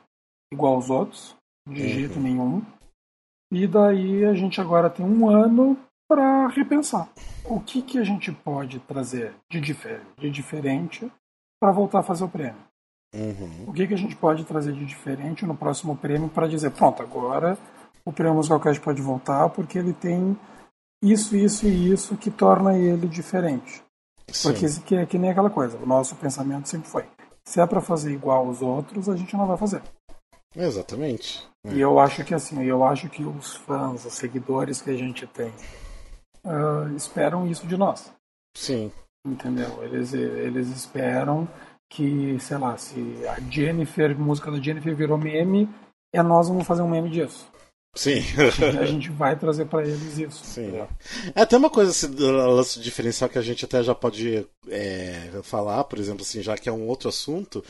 [0.53, 1.35] igual aos outros,
[1.67, 1.89] de uhum.
[1.89, 2.61] jeito nenhum.
[3.51, 7.09] E daí a gente agora tem um ano para repensar.
[7.43, 11.11] O que, que a gente pode trazer de, difer de diferente
[11.63, 12.57] para voltar a fazer o prêmio?
[13.15, 13.69] Uhum.
[13.69, 17.01] O que, que a gente pode trazer de diferente no próximo prêmio para dizer, pronto,
[17.01, 17.57] agora
[18.03, 20.37] o prêmio Musicalcast pode voltar porque ele tem
[21.01, 23.81] isso, isso e isso que torna ele diferente.
[24.41, 27.05] Porque que, é que nem aquela coisa, o nosso pensamento sempre foi:
[27.45, 29.81] se é para fazer igual aos outros, a gente não vai fazer.
[30.53, 31.47] Exatamente.
[31.65, 31.75] É.
[31.75, 35.25] E eu acho que assim, eu acho que os fãs, os seguidores que a gente
[35.27, 35.53] tem,
[36.43, 38.11] uh, esperam isso de nós.
[38.53, 38.91] Sim.
[39.25, 39.83] Entendeu?
[39.83, 41.47] Eles, eles esperam
[41.89, 45.69] que, sei lá, se a Jennifer, música da Jennifer virou meme,
[46.13, 47.51] é nós vamos fazer um meme disso.
[47.95, 48.23] Sim.
[48.81, 50.43] a gente vai trazer para eles isso.
[50.43, 50.71] Sim.
[51.35, 55.83] É até uma coisa assim, lance diferencial que a gente até já pode é, falar,
[55.83, 57.63] por exemplo, assim, já que é um outro assunto.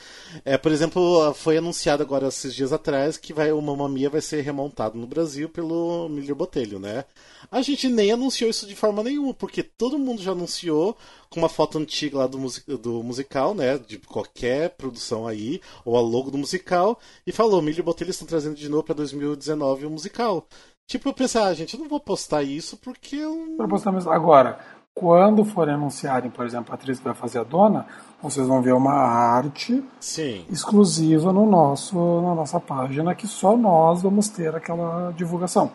[0.45, 4.21] É, por exemplo, foi anunciado agora esses dias atrás que vai, o Mamma Mia vai
[4.21, 7.03] ser remontado no Brasil pelo Milho Botelho, né?
[7.51, 10.97] A gente nem anunciou isso de forma nenhuma, porque todo mundo já anunciou
[11.34, 12.38] com uma foto antiga lá do,
[12.78, 13.78] do musical, né?
[13.78, 18.28] De qualquer produção aí, ou a logo do musical, e falou: Milho e Botelho estão
[18.28, 20.46] trazendo de novo para 2019 o musical.
[20.86, 23.56] Tipo, eu pensei, ah, gente, eu não vou postar isso porque eu.
[23.58, 24.12] Pra postar mesmo.
[24.12, 24.60] Agora,
[24.93, 27.88] quando forem anunciarem, por exemplo, a atriz que vai fazer a dona,
[28.22, 30.46] vocês vão ver uma arte Sim.
[30.52, 35.72] exclusiva no nosso, na nossa página, que só nós vamos ter aquela divulgação.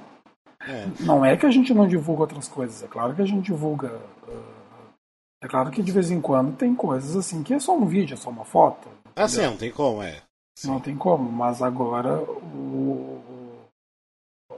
[0.61, 0.87] É.
[1.01, 3.93] Não é que a gente não divulga outras coisas, é claro que a gente divulga.
[5.43, 8.15] É claro que de vez em quando tem coisas assim que é só um vídeo,
[8.15, 8.89] é só uma foto.
[9.15, 10.23] Ah, sim, não tem como, é.
[10.59, 10.69] Sim.
[10.69, 13.23] Não tem como, mas agora o,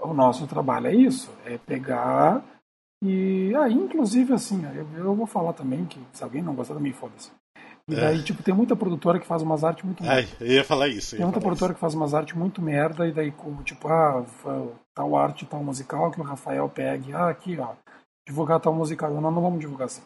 [0.03, 2.43] o nosso trabalho é isso, é pegar
[3.03, 6.75] e aí, ah, inclusive assim, eu, eu, vou falar também que se alguém não gostar
[6.75, 7.31] também foda-se.
[7.89, 8.23] E daí, é.
[8.23, 11.17] tipo, tem muita produtora que faz umas artes muito Ai, eu ia falar isso.
[11.17, 11.77] Tem muita produtora isso.
[11.77, 13.33] que faz umas artes muito merda, e daí,
[13.65, 14.25] tipo, ah,
[14.95, 17.73] tal arte, tal musical, que o Rafael pegue, ah, aqui, ó,
[18.29, 19.11] divulgar tal musical.
[19.15, 20.03] Não, não vamos divulgar assim.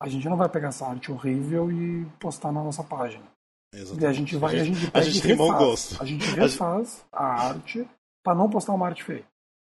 [0.00, 3.24] A gente não vai pegar essa arte horrível e postar na nossa página.
[3.72, 4.02] Exatamente.
[4.02, 6.00] E a gente vai, a gente, a gente, a gente tem bom gosto.
[6.00, 7.86] A gente refaz a, arte
[8.22, 9.24] para não postar uma arte feia.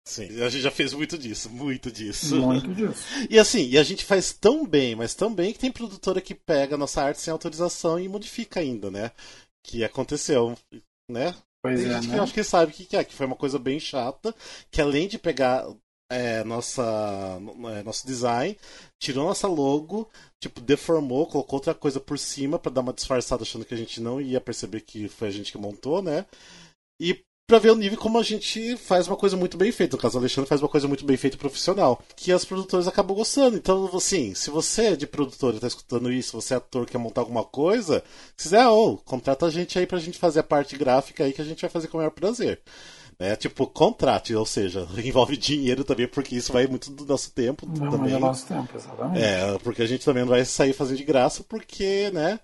[0.08, 2.36] Sim, a gente já fez muito disso, muito disso.
[2.36, 3.06] Muito disso.
[3.30, 6.34] E assim, e a gente faz tão bem, mas tão bem que tem produtora que
[6.34, 9.12] pega a nossa arte sem autorização e modifica ainda, né?
[9.64, 10.58] Que aconteceu,
[11.10, 11.36] né?
[11.62, 12.16] Pois tem é, gente né?
[12.16, 14.34] que acho que sabe o que é, que foi uma coisa bem chata,
[14.72, 15.68] que além de pegar
[16.12, 16.84] é, nossa,
[17.78, 18.58] é, nosso design,
[19.00, 23.66] tirou nossa logo, tipo, deformou, colocou outra coisa por cima para dar uma disfarçada, achando
[23.66, 26.26] que a gente não ia perceber que foi a gente que montou, né?
[27.00, 29.98] E para ver o nível como a gente faz uma coisa muito bem feita.
[29.98, 33.16] No caso, o Alexandre faz uma coisa muito bem feita profissional, que as produtoras acabam
[33.16, 33.58] gostando.
[33.58, 36.98] Então, assim, se você é de produtora e tá escutando isso, você é ator quer
[36.98, 38.04] montar alguma coisa,
[38.38, 41.42] se quiser, oh, contrata a gente aí pra gente fazer a parte gráfica aí que
[41.42, 42.62] a gente vai fazer com o maior prazer.
[43.22, 47.68] É tipo, contrate, ou seja, envolve dinheiro também, porque isso vai muito do nosso tempo.
[47.68, 48.16] Não, também.
[48.16, 49.24] É nosso tempo, exatamente.
[49.24, 52.40] É, porque a gente também não vai sair fazendo de graça, porque, né?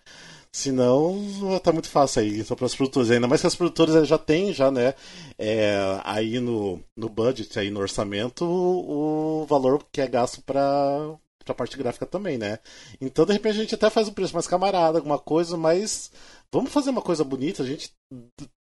[0.51, 1.15] Senão,
[1.63, 2.39] tá muito fácil aí.
[2.39, 4.95] Então, para as produtoras, ainda mais que as produtoras já têm, já, né,
[5.37, 11.15] é, aí no, no budget, aí no orçamento, o, o valor que é gasto para
[11.51, 12.59] a parte gráfica também, né?
[12.99, 16.11] Então, de repente, a gente até faz um preço mais camarada, alguma coisa, mas
[16.51, 17.91] vamos fazer uma coisa bonita, a gente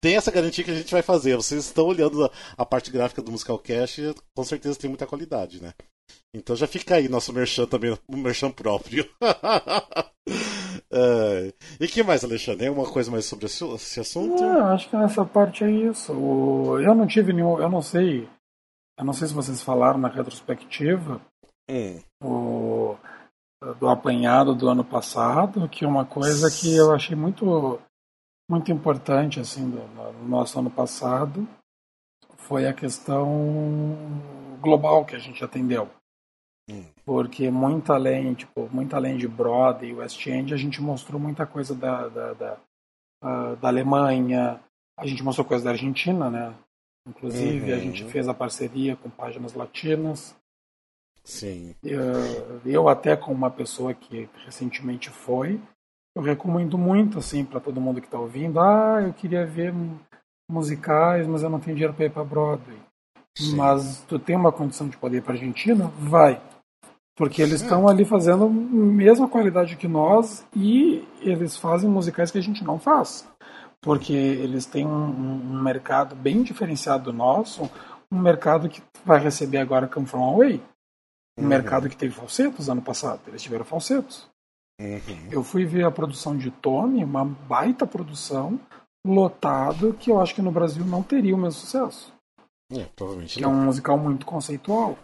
[0.02, 1.36] tem essa garantia que a gente vai fazer.
[1.36, 3.98] Vocês estão olhando a, a parte gráfica do Musical Cash,
[4.36, 5.74] com certeza tem muita qualidade, né?
[6.34, 9.08] Então já fica aí nosso merchan também, o merchan próprio.
[9.22, 12.68] uh, e que mais, Alexandre?
[12.68, 14.42] Alguma coisa mais sobre esse assunto?
[14.42, 16.12] Não, acho que nessa parte é isso.
[16.12, 17.60] Eu não tive nenhum.
[17.60, 18.28] Eu não sei.
[18.98, 21.22] Eu não sei se vocês falaram na retrospectiva
[21.70, 22.00] hum.
[22.24, 22.98] o,
[23.80, 27.80] do apanhado do ano passado, que é uma coisa que eu achei muito,
[28.50, 31.48] muito importante assim, do, do nosso ano passado
[32.38, 34.06] foi a questão
[34.62, 35.90] global que a gente atendeu.
[37.04, 41.46] Porque muito além, tipo, muito além de Broadway e West End, a gente mostrou muita
[41.46, 42.58] coisa da, da, da,
[43.56, 44.60] da Alemanha,
[44.98, 46.54] a gente mostrou coisa da Argentina, né?
[47.08, 47.78] Inclusive, uhum.
[47.78, 50.36] a gente fez a parceria com páginas latinas.
[51.26, 51.74] Sim.
[51.84, 55.60] Eu, eu até com uma pessoa que recentemente foi,
[56.16, 58.60] eu recomendo muito, assim, para todo mundo que está ouvindo.
[58.60, 59.74] Ah, eu queria ver
[60.50, 62.78] musicais, mas eu não tenho dinheiro para ir para Broadway.
[63.36, 63.56] Sim.
[63.56, 65.92] Mas tu tem uma condição de poder ir para Argentina?
[66.00, 66.40] Vai.
[67.18, 72.38] Porque eles estão ali fazendo a mesma qualidade que nós e eles fazem musicais que
[72.38, 73.28] a gente não faz.
[73.82, 77.70] Porque eles têm um, um mercado bem diferenciado do nosso,
[78.12, 80.62] um mercado que vai receber agora Come From Away.
[81.38, 81.48] Um uhum.
[81.48, 83.22] mercado que teve falsetos ano passado.
[83.28, 84.28] Eles tiveram falsetos.
[84.80, 85.30] Uhum.
[85.32, 88.60] Eu fui ver a produção de Tony, uma baita produção,
[89.06, 92.14] lotado, que eu acho que no Brasil não teria o mesmo sucesso.
[92.72, 93.52] É, provavelmente que não.
[93.52, 94.98] é um musical muito conceitual.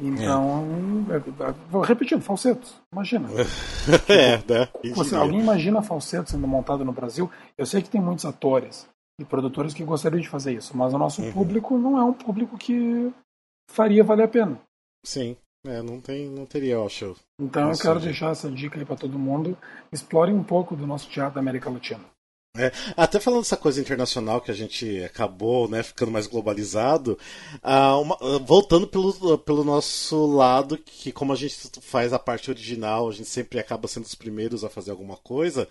[0.00, 1.54] Então, é.
[1.70, 2.74] vou repetindo, falsetos.
[2.92, 3.28] Imagina.
[4.08, 4.68] é, né?
[4.94, 7.30] Você, alguém imagina falseto sendo montado no Brasil?
[7.56, 8.88] Eu sei que tem muitos atores
[9.20, 11.32] e produtores que gostariam de fazer isso, mas o nosso uhum.
[11.32, 13.12] público não é um público que
[13.70, 14.60] faria valer a pena.
[15.04, 17.16] Sim, é, não, tem, não teria, eu acho.
[17.40, 19.56] Então eu quero deixar essa dica aí para todo mundo.
[19.90, 22.04] Explorem um pouco do nosso teatro da América Latina.
[22.56, 27.18] É, até falando dessa coisa internacional que a gente acabou né, ficando mais globalizado,
[27.56, 32.50] uh, uma, uh, voltando pelo, pelo nosso lado, que como a gente faz a parte
[32.50, 35.68] original, a gente sempre acaba sendo os primeiros a fazer alguma coisa.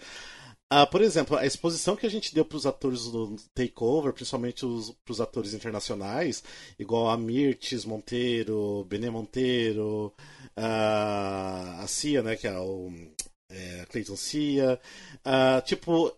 [0.73, 4.65] Uh, por exemplo, a exposição que a gente deu para os atores do Takeover, principalmente
[5.05, 6.43] para os atores internacionais,
[6.79, 10.11] igual a Mirtes Monteiro, Bené Monteiro,
[10.57, 12.91] a Cia, né, que é o
[13.51, 14.79] é, Clayton Cia,
[15.63, 16.11] tipo,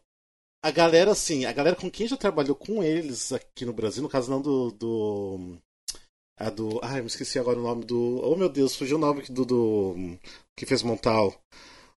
[0.64, 4.10] a galera, assim, a galera com quem já trabalhou com eles aqui no Brasil, no
[4.10, 4.72] caso não do.
[4.72, 5.58] do
[6.40, 6.80] a do.
[6.84, 8.20] Ai, me esqueci agora o nome do.
[8.24, 9.46] Oh meu Deus, fugiu o nome do.
[9.46, 9.96] do
[10.58, 11.34] que fez Montal.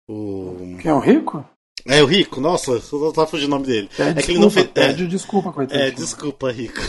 [0.07, 0.77] O.
[0.83, 1.45] Quem é o Rico?
[1.91, 3.89] É o Rico, nossa, eu tava fugindo o nome dele.
[3.99, 4.67] É, é desculpa, que ele não fez.
[4.67, 5.81] Pede desculpa, coitado.
[5.81, 6.81] É, desculpa, Rico.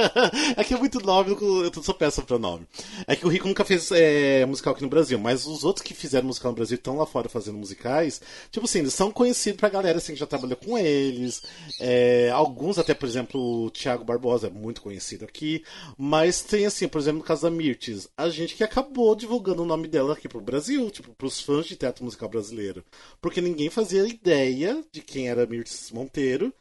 [0.56, 2.66] é que é muito nome, eu só peço pra nome.
[3.06, 5.92] É que o Rico nunca fez é, musical aqui no Brasil, mas os outros que
[5.92, 8.18] fizeram musical no Brasil estão lá fora fazendo musicais.
[8.50, 11.42] Tipo assim, eles são conhecidos pra galera assim, que já trabalhou com eles.
[11.78, 15.62] É, alguns, até, por exemplo, o Thiago Barbosa é muito conhecido aqui.
[15.98, 19.66] Mas tem assim, por exemplo, no caso da Mirtes, a gente que acabou divulgando o
[19.66, 22.82] nome dela aqui pro Brasil, tipo, pros fãs de teatro musical brasileiro.
[23.20, 26.52] Porque ninguém fazia ideia ideia de quem era Mirtes Monteiro.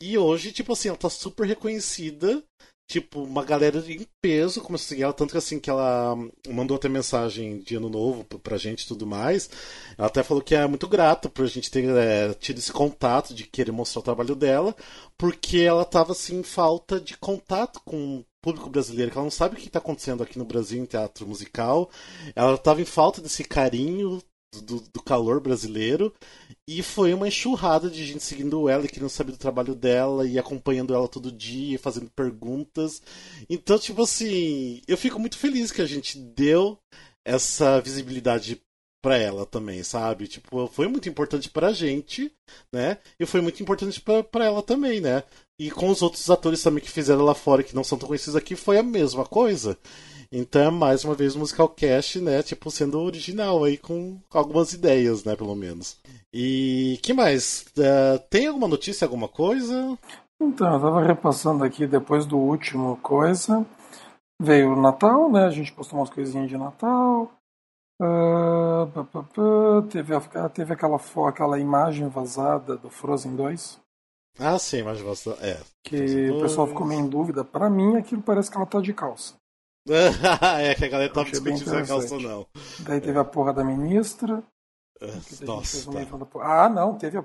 [0.00, 2.42] E hoje, tipo assim, ela tá super reconhecida.
[2.90, 6.16] Tipo, uma galera em peso começou a seguir ela, tanto que assim, que ela
[6.48, 9.50] mandou até mensagem de ano novo pra gente e tudo mais.
[9.98, 13.34] Ela até falou que é muito grata por a gente ter é, tido esse contato
[13.34, 14.74] de querer mostrar o trabalho dela,
[15.18, 19.30] porque ela tava assim, em falta de contato com o público brasileiro, que ela não
[19.30, 21.90] sabe o que está acontecendo aqui no Brasil em teatro musical.
[22.34, 26.12] Ela estava em falta desse carinho do, do, calor brasileiro.
[26.66, 30.38] E foi uma enxurrada de gente seguindo ela e querendo saber do trabalho dela e
[30.38, 33.02] acompanhando ela todo dia, fazendo perguntas.
[33.48, 36.78] Então, tipo assim, eu fico muito feliz que a gente deu
[37.26, 38.60] essa visibilidade
[39.02, 40.26] para ela também, sabe?
[40.26, 42.32] Tipo, foi muito importante pra gente,
[42.72, 42.98] né?
[43.18, 45.22] E foi muito importante para ela também, né?
[45.58, 48.36] E com os outros atores também que fizeram lá fora, que não são tão conhecidos
[48.36, 49.78] aqui, foi a mesma coisa.
[50.30, 52.42] Então é mais uma vez o Musical Cast, né?
[52.42, 55.34] Tipo, sendo original aí com algumas ideias, né?
[55.34, 55.98] Pelo menos.
[56.32, 57.64] E que mais?
[57.76, 59.98] Uh, tem alguma notícia, alguma coisa?
[60.40, 63.66] Então, eu tava repassando aqui depois do último coisa.
[64.40, 65.46] Veio o Natal, né?
[65.46, 67.32] A gente postou umas coisinhas de Natal.
[68.00, 70.12] Uh, teve,
[70.54, 73.80] teve aquela, aquela imagem vazada do Frozen 2.
[74.38, 75.38] Ah, sim, imagem vazada.
[75.44, 75.58] É.
[75.82, 77.42] Que o pessoal ficou meio em dúvida.
[77.42, 79.34] Para mim, aquilo parece que ela tá de calça.
[80.60, 82.46] é, que a galera tava discutindo se é calça não.
[82.80, 84.42] Daí teve a porra da ministra.
[85.42, 85.90] Nossa.
[85.90, 86.26] Tá.
[86.42, 87.24] Ah, não, teve a...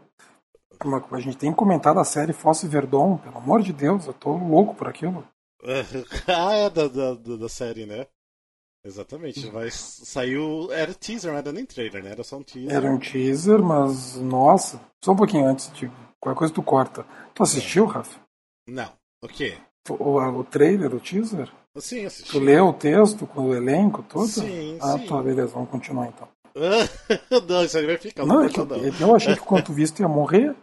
[1.12, 4.76] a gente tem comentado a série Fosse Verdon, pelo amor de Deus, eu tô louco
[4.76, 5.28] por aquilo.
[6.28, 8.06] ah, é da, da, da série, né?
[8.86, 10.70] Exatamente, vai, saiu.
[10.72, 12.12] Era teaser, não era nem trailer, né?
[12.12, 12.76] Era só um teaser.
[12.76, 17.06] Era um teaser, mas nossa, só um pouquinho antes de qualquer coisa tu corta.
[17.34, 18.20] Tu assistiu, Rafa?
[18.68, 18.92] Não.
[19.22, 19.58] O quê?
[19.90, 21.50] O, o trailer, o teaser?
[21.78, 22.32] Sim, assisti.
[22.32, 24.28] Tu leu o texto com o elenco todo?
[24.28, 25.08] Sim, ah, sim.
[25.08, 26.28] tá, beleza, vamos continuar então.
[27.48, 28.26] não, isso aí vai ficar.
[28.26, 28.60] Não, não, é que,
[29.02, 29.10] não.
[29.10, 30.56] eu achei que quando tu viste ia morrer.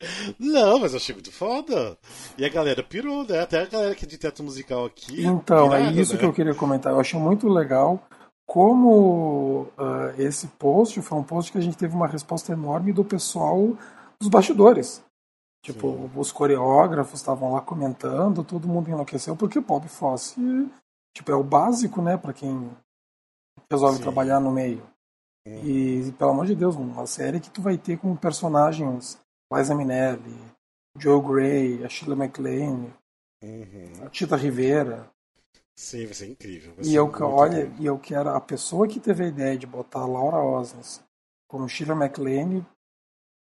[0.38, 1.98] Não, mas eu achei muito foda.
[2.36, 3.40] E a galera pirou, né?
[3.40, 5.24] Até a galera que é de teatro musical aqui.
[5.24, 6.20] Então, pirada, é isso né?
[6.20, 6.92] que eu queria comentar.
[6.92, 8.00] Eu achei muito legal
[8.46, 13.04] como uh, esse post foi um post que a gente teve uma resposta enorme do
[13.04, 13.76] pessoal
[14.20, 15.02] dos bastidores.
[15.62, 16.10] Tipo, Sim.
[16.16, 20.40] os coreógrafos estavam lá comentando, todo mundo enlouqueceu, porque Bob Fosse
[21.14, 22.70] tipo, é o básico, né, para quem
[23.70, 24.02] resolve Sim.
[24.02, 24.82] trabalhar no meio.
[25.46, 25.60] Hum.
[25.64, 29.18] E, pelo amor de Deus, uma série que tu vai ter com personagens
[29.52, 30.36] Liza Minnelli,
[30.96, 32.92] Joe Gray, a Sheila MacLaine,
[33.42, 34.04] Uhum.
[34.04, 35.08] a Tita Rivera.
[35.76, 36.74] Sim, vai ser incrível.
[36.74, 37.76] vai E ser eu, muito olha, bom.
[37.78, 41.00] e eu quero a pessoa que teve a ideia de botar a Laura Osnes
[41.48, 42.66] como Sheila MacLaine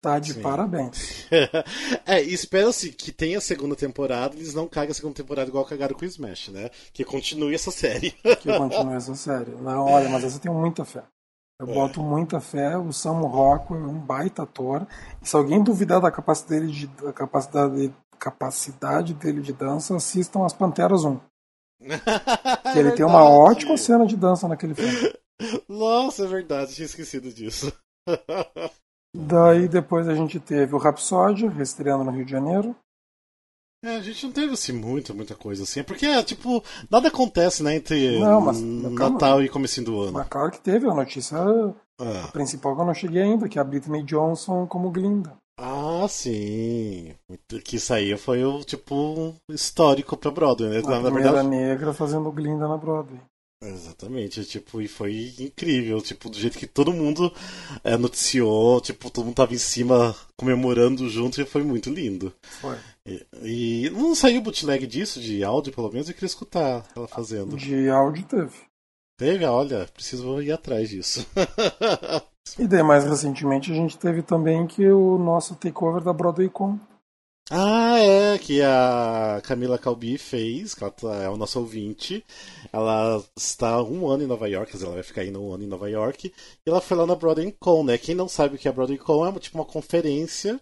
[0.01, 0.43] tá de Sim.
[0.43, 1.27] parabéns.
[2.07, 5.65] é, e espera-se que tenha a segunda temporada eles não caguem a segunda temporada igual
[5.65, 6.71] cagaram com o Smash, né?
[6.93, 8.13] Que continue essa série.
[8.13, 9.51] que continue essa série.
[9.53, 11.03] Não, olha, mas eu tenho muita fé.
[11.61, 11.75] Eu É.
[11.75, 12.77] boto muita fé.
[12.77, 14.87] O Sam Rockwell é um baita ator.
[15.21, 20.45] E se alguém duvidar da capacidade dele de, da capacidade, capacidade dele de dança, assistam
[20.45, 21.19] As Panteras 1.
[21.19, 21.19] Que
[22.79, 25.13] ele tem uma ótima cena de dança naquele filme.
[25.69, 27.73] Nossa, é verdade, tinha esquecido disso.
[29.17, 32.77] Daí depois a gente teve o Rhapsody, estreando no Rio de Janeiro.
[33.85, 35.85] É, a gente não teve assim muita, muita coisa assim.
[35.85, 40.13] Porque, é, tipo, nada acontece, né, entre Não, mas- Natal e comecinho do ano.
[40.13, 41.39] Mas claro que teve a notícia
[42.01, 42.29] Ah.
[42.33, 45.37] principal que eu não cheguei ainda, que é a Britney Johnson como Glinda.
[45.61, 47.15] Ah, sim.
[47.65, 50.79] Que isso aí foi o tipo histórico pra Broadway, né?
[50.79, 51.49] A Na, na primeira verdade.
[51.49, 53.21] negra fazendo Glinda na Broadway.
[53.61, 57.33] Exatamente, tipo, e foi incrível, tipo, do jeito que todo mundo
[57.83, 62.33] é, noticiou, tipo, todo mundo tava em cima comemorando junto e foi muito lindo.
[62.41, 62.79] Foi.
[63.05, 67.57] E, e não saiu bootleg disso, de áudio pelo menos, eu queria escutar ela fazendo.
[67.57, 68.55] De áudio teve.
[69.19, 71.27] Teve, olha, preciso ir atrás disso.
[72.57, 76.79] E daí, mais recentemente, a gente teve também que o nosso takeover da Broadway Com.
[77.51, 82.23] Ah, é, que a Camila Calbi fez, que ela tá- é o nosso ouvinte.
[82.71, 85.89] Ela está um ano em Nova York, ela vai ficar ainda um ano em Nova
[85.89, 86.29] York.
[86.67, 87.97] E ela foi lá na Broadway Con, né?
[87.97, 90.61] Quem não sabe o que é a Broadway Con é tipo uma conferência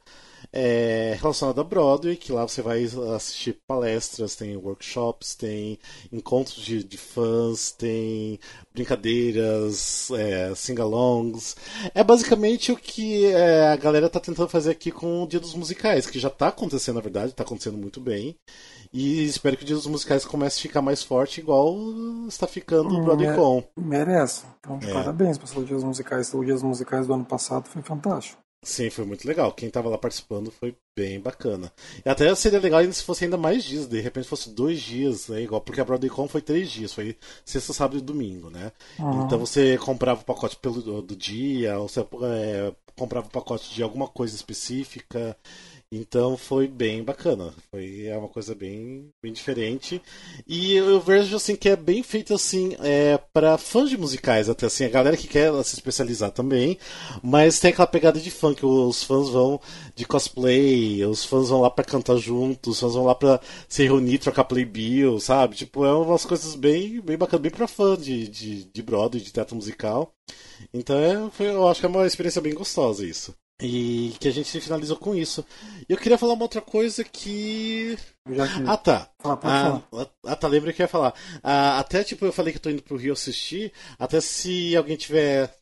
[0.58, 2.82] é, relacionado a Broadway, que lá você vai
[3.14, 5.78] assistir palestras, tem workshops, tem
[6.10, 8.40] encontros de, de fãs, tem
[8.72, 11.56] brincadeiras, é, sing-alongs.
[11.94, 15.52] É basicamente o que é, a galera tá tentando fazer aqui com o Dia dos
[15.52, 18.34] Musicais, que já tá acontecendo, na verdade, tá acontecendo muito bem.
[18.90, 21.76] E espero que o Dia dos Musicais comece a ficar mais forte, igual
[22.28, 23.62] está ficando o Broadway Com.
[23.76, 24.44] Merece.
[24.58, 24.90] Então, é.
[24.90, 26.32] parabéns para os Dias Musicais.
[26.32, 28.45] O Dia dos Musicais do ano passado foi fantástico.
[28.62, 29.52] Sim, foi muito legal.
[29.52, 31.72] Quem estava lá participando foi bem bacana.
[32.04, 35.42] E até seria legal se fosse ainda mais dias, de repente fosse dois dias, né?
[35.42, 38.72] Igual, porque a BroadwayCon foi três dias, foi sexta, sábado e domingo, né?
[38.98, 39.24] Uhum.
[39.24, 43.82] Então você comprava o pacote pelo, do dia, ou você é, comprava o pacote de
[43.82, 45.36] alguma coisa específica.
[45.90, 47.54] Então foi bem bacana.
[47.70, 50.02] Foi é uma coisa bem, bem diferente.
[50.46, 54.66] E eu vejo assim que é bem feito assim é, para fãs de musicais, até
[54.66, 56.76] assim, a galera que quer se especializar também.
[57.22, 59.60] Mas tem aquela pegada de fã que os fãs vão
[59.94, 63.84] de cosplay, os fãs vão lá para cantar juntos, os fãs vão lá para se
[63.84, 65.54] reunir, trocar playbill, sabe?
[65.56, 69.32] Tipo, é umas coisas bem, bem bacanas, bem pra fã de, de, de Broadway, de
[69.32, 70.12] teatro musical.
[70.74, 73.34] Então é, foi, eu acho que é uma experiência bem gostosa isso.
[73.60, 75.44] E que a gente finalizou com isso.
[75.88, 77.96] Eu queria falar uma outra coisa que.
[78.66, 79.10] Ah, tá.
[79.24, 79.80] Ah,
[80.26, 80.46] ah, tá.
[80.46, 81.14] Lembra que eu ia falar.
[81.42, 83.72] Ah, até, tipo, eu falei que eu tô indo pro Rio assistir.
[83.98, 85.54] Até se alguém tiver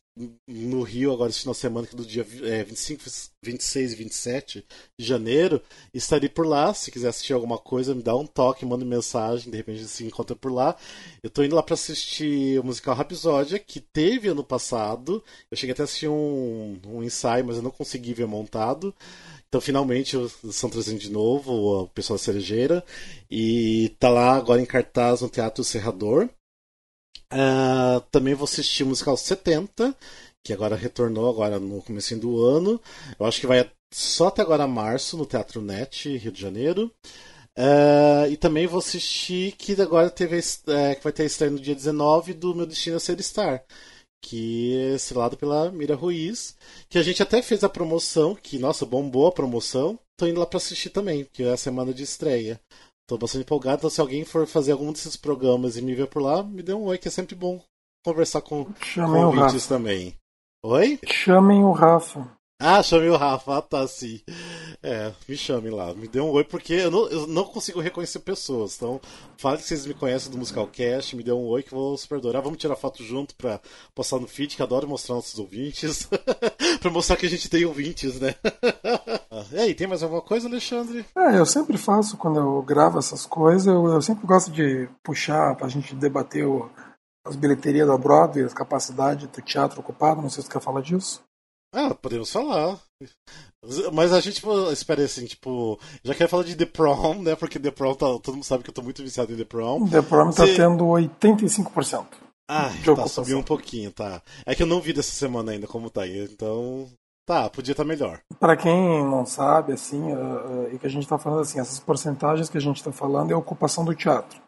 [0.47, 3.03] no Rio agora esse final de semana, que é do dia é, 25,
[3.43, 4.65] 26 e 27
[4.97, 5.61] de janeiro,
[5.93, 6.73] estarei por lá.
[6.73, 10.35] Se quiser assistir alguma coisa, me dá um toque, manda mensagem, de repente se encontra
[10.35, 10.75] por lá.
[11.21, 15.21] Eu tô indo lá para assistir o musical Rapsódia, que teve ano passado.
[15.51, 18.95] Eu cheguei até a assistir um, um ensaio, mas eu não consegui ver montado.
[19.49, 22.83] Então, finalmente, estão trazendo de novo o pessoal da Cerejeira.
[23.29, 26.29] E tá lá agora em cartaz no Teatro Serrador.
[27.31, 29.95] Uh, também vou assistir o musical 70,
[30.43, 32.79] que agora retornou agora no começo do ano.
[33.19, 36.91] Eu acho que vai só até agora março no Teatro Net, Rio de Janeiro.
[37.57, 41.73] Uh, e também vou assistir que agora teve uh, que vai ter estreia no dia
[41.73, 43.63] 19 do Meu Destino a Ser Star,
[44.21, 46.57] que é estrelado pela Mira Ruiz,
[46.89, 49.97] que a gente até fez a promoção, que nossa, bombou a promoção.
[50.17, 52.59] Tô indo lá para assistir também, que é a semana de estreia.
[53.07, 56.21] Tô bastante empolgado, então se alguém for fazer algum desses programas e me ver por
[56.21, 57.63] lá, me dê um oi, que é sempre bom
[58.03, 60.15] conversar com Chamem convites também.
[60.63, 60.99] Oi?
[61.05, 62.35] Chamem o Rafa.
[62.57, 64.21] Ah, chame o Rafa, ah, tá, sim.
[64.81, 68.19] É, me chame lá, me dê um oi, porque eu não, eu não consigo reconhecer
[68.19, 68.77] pessoas.
[68.77, 68.99] Então,
[69.37, 71.97] fale que vocês me conhecem do Musical Cast, me dê um oi que eu vou
[71.97, 72.41] super adorar.
[72.41, 73.59] Vamos tirar foto junto pra
[73.93, 76.07] postar no feed, que adoro mostrar nossos ouvintes.
[76.79, 78.35] pra mostrar que a gente tem ouvintes, né?
[79.51, 81.05] e aí, tem mais alguma coisa, Alexandre?
[81.13, 85.55] É, eu sempre faço, quando eu gravo essas coisas, eu, eu sempre gosto de puxar
[85.55, 86.69] pra gente debater o,
[87.25, 90.21] as bilheterias da Broadway, as capacidades do teatro ocupado.
[90.21, 91.24] Não sei se você quer falar disso.
[91.75, 92.79] Ah, podemos falar.
[93.91, 97.35] Mas a gente, tipo, espera assim, tipo, já quero falar de The Prom, né?
[97.35, 99.85] Porque The Prom, tá, todo mundo sabe que eu tô muito viciado em The Prom.
[99.89, 102.05] The Prom tá tendo 85%.
[102.47, 104.21] Ah, tá, subiu um pouquinho, tá.
[104.45, 106.87] É que eu não vi dessa semana ainda como tá aí, então.
[107.27, 108.21] Tá, podia estar tá melhor.
[108.39, 111.79] Para quem não sabe, assim, uh, uh, e que a gente tá falando assim, essas
[111.79, 114.39] porcentagens que a gente tá falando é a ocupação do teatro.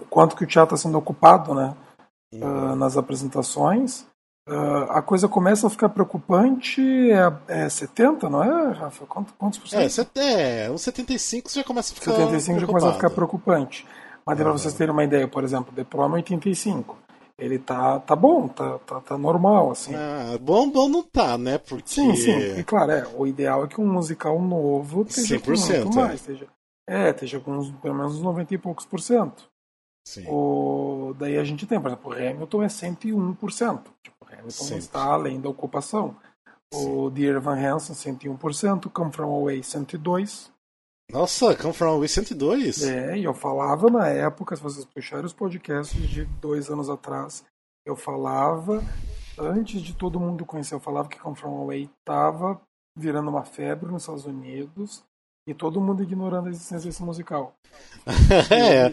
[0.00, 1.76] O quanto que o teatro está sendo ocupado, né?
[2.32, 4.06] Uh, nas apresentações
[4.50, 6.82] Uh, a coisa começa a ficar preocupante,
[7.12, 9.06] é, é 70, não é, Rafa?
[9.06, 10.10] Quantos, quantos por cento?
[10.16, 13.86] É, é, uns 75 já começa a ficar 75 já começa a ficar preocupante.
[14.26, 14.44] Mas uhum.
[14.44, 16.98] para vocês terem uma ideia, por exemplo, The Prom 85.
[17.38, 19.94] Ele tá, tá bom, tá, tá, tá normal, assim.
[19.94, 21.56] Ah, bom, bom não tá, né?
[21.56, 21.88] Porque...
[21.88, 22.58] Sim, sim.
[22.58, 25.50] E claro, é, o ideal é que um musical novo esteja 100%, com
[25.84, 26.10] muito mais.
[26.10, 26.14] É.
[26.14, 26.46] Esteja,
[26.88, 29.48] é, esteja com uns, pelo menos uns 90 e poucos por cento.
[30.04, 30.26] Sim.
[30.28, 33.82] O, daí a gente tem, por exemplo, o Hamilton é 101%.
[34.02, 34.78] Tipo, o Hamilton Sempre.
[34.78, 36.16] está além da ocupação.
[36.72, 36.88] Sim.
[36.88, 38.90] O Dear Van Hansen, 101%.
[38.90, 40.50] Come From Away, 102%.
[41.10, 42.84] Nossa, Come From Away 102?
[42.84, 47.44] É, e eu falava na época, se vocês puxarem os podcasts de dois anos atrás,
[47.84, 48.80] eu falava,
[49.36, 52.60] antes de todo mundo conhecer, eu falava que Come From Away estava
[52.96, 55.02] virando uma febre nos Estados Unidos
[55.48, 57.54] e todo mundo ignorando a existência desse musical.
[58.50, 58.90] é.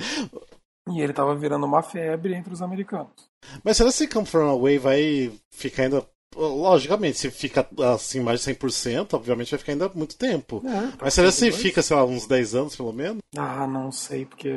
[0.89, 3.29] E ele estava virando uma febre entre os americanos.
[3.63, 6.05] Mas será que esse Come From Away vai ficar ainda.
[6.35, 10.61] Logicamente, se fica assim mais de 100%, obviamente vai ficar ainda muito tempo.
[10.65, 13.19] É, Mas será que se fica, sei lá, uns 10 anos pelo menos?
[13.35, 14.51] Ah, não sei, porque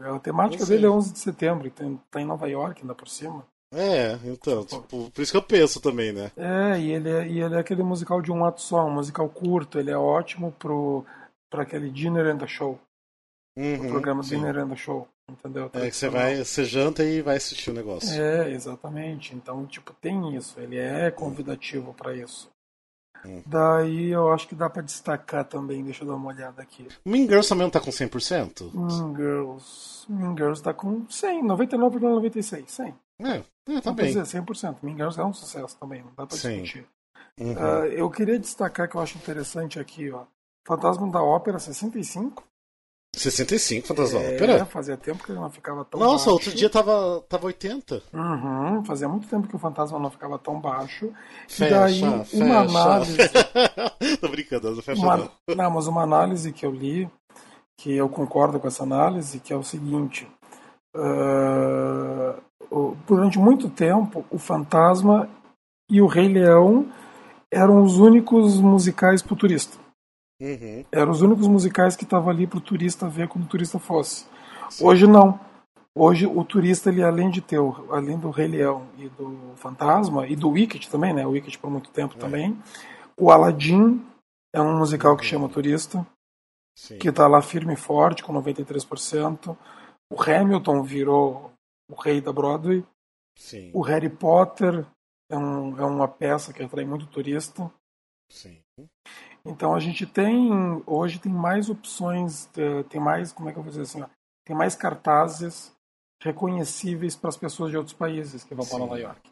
[0.00, 3.44] a temática dele é 11 de setembro e tá em Nova York ainda por cima.
[3.72, 6.32] É, então, tipo, por isso que eu penso também, né?
[6.36, 9.28] É, e ele é, e ele é aquele musical de um ato só, um musical
[9.28, 11.04] curto, ele é ótimo pro,
[11.48, 12.80] pra aquele Dinner and the Show.
[13.56, 14.36] Uhum, o programa sim.
[14.36, 15.06] Dinner and the Show.
[15.30, 15.70] Entendeu?
[15.72, 18.20] É que você vai, você janta e vai assistir o negócio.
[18.20, 19.34] É, exatamente.
[19.34, 20.58] Então, tipo, tem isso.
[20.58, 22.50] Ele é convidativo para isso.
[23.24, 23.42] Hum.
[23.46, 26.88] Daí eu acho que dá para destacar também, deixa eu dar uma olhada aqui.
[27.04, 28.72] Mean Girls também não tá com 100%?
[28.72, 30.06] Mean Girls.
[30.08, 32.94] Mean Girls tá com 100, 99,96, 100.
[33.22, 34.06] É, é tá bem.
[34.06, 34.76] Dizer, 100%.
[34.82, 36.62] Mean Girls é um sucesso também, não dá pra Sim.
[36.62, 36.86] discutir.
[37.38, 37.52] Uhum.
[37.52, 40.24] Uh, eu queria destacar que eu acho interessante aqui, ó.
[40.66, 42.42] Fantasma da Ópera 65.
[43.16, 44.66] 65, Fantasma da é, Ópera?
[44.66, 46.30] fazia tempo que ele não ficava tão Nossa, baixo.
[46.30, 48.02] outro dia tava, tava 80.
[48.12, 51.12] Uhum, fazia muito tempo que o Fantasma não ficava tão baixo.
[51.48, 52.44] Fecha, e daí, fecha.
[52.44, 53.16] uma análise.
[54.20, 55.30] Tô brincando, não fecha uma, não.
[55.56, 57.10] Não, mas uma análise que eu li,
[57.76, 60.28] que eu concordo com essa análise, que é o seguinte.
[60.96, 62.40] Uh,
[63.06, 65.28] durante muito tempo, o Fantasma
[65.90, 66.86] e o Rei Leão
[67.50, 69.76] eram os únicos musicais pro turista.
[70.40, 70.84] Uhum.
[70.90, 74.26] Eram os únicos musicais que estavam ali pro turista ver quando o turista fosse.
[74.70, 74.86] Sim.
[74.86, 75.38] Hoje não.
[75.94, 80.26] Hoje o turista, ele além de ter, o, além do Rei Leão e do Fantasma,
[80.26, 81.26] e do Wicked também, né?
[81.26, 82.18] O Wicked por muito tempo é.
[82.18, 82.56] também.
[83.18, 84.04] O Aladdin
[84.54, 86.06] é um musical que chama turista,
[86.76, 86.98] Sim.
[86.98, 89.56] que está lá firme e forte, com 93%.
[90.10, 91.52] O Hamilton virou
[91.90, 92.84] o rei da Broadway.
[93.36, 93.70] Sim.
[93.74, 94.86] O Harry Potter
[95.30, 97.70] é, um, é uma peça que atrai muito turista.
[98.30, 98.60] Sim.
[99.44, 102.48] Então a gente tem hoje tem mais opções,
[102.88, 104.04] tem mais como é que eu vou dizer assim,
[104.44, 105.72] tem mais cartazes
[106.22, 109.30] reconhecíveis para as pessoas de outros países que vão para Nova York.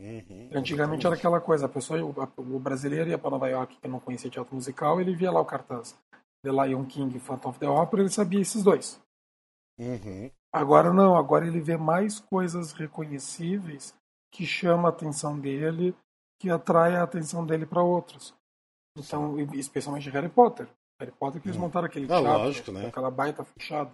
[0.00, 3.88] Uhum, Antigamente era aquela coisa, a pessoa, o, o brasileiro ia para Nova York que
[3.88, 5.94] não conhecia teatro musical, ele via lá o cartaz
[6.42, 8.98] The Lion King e Phantom of the Opera, ele sabia esses dois.
[9.78, 10.30] Uhum.
[10.52, 13.94] Agora não, agora ele vê mais coisas reconhecíveis
[14.32, 15.94] que chama a atenção dele,
[16.38, 18.34] que atrai a atenção dele para outros.
[18.96, 20.68] Então, especialmente Harry Potter.
[21.00, 21.60] Harry Potter que eles hum.
[21.60, 22.86] montaram aquele ah, teatro, lógico, né?
[22.86, 23.92] aquela baita fechada.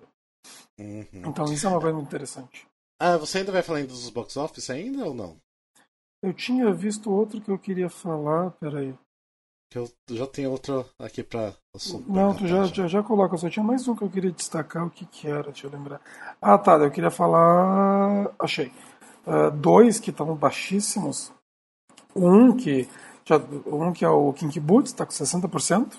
[0.79, 1.07] Uhum.
[1.13, 2.67] Então isso é uma coisa muito interessante.
[3.01, 5.37] Ah, você ainda vai falar dos box office ainda ou não?
[6.23, 8.95] Eu tinha visto outro que eu queria falar, peraí.
[9.71, 12.11] Que eu já tenho outro aqui pra assunto.
[12.11, 14.91] Não, tu já, já, já coloca, só tinha mais um que eu queria destacar, o
[14.91, 16.01] que que era, deixa eu lembrar.
[16.41, 18.33] Ah, tá, eu queria falar.
[18.39, 18.73] Achei.
[19.27, 21.33] Uh, dois que estão baixíssimos.
[22.15, 22.89] Um que
[23.67, 25.95] um que é o Kinky Boots, está com 60%.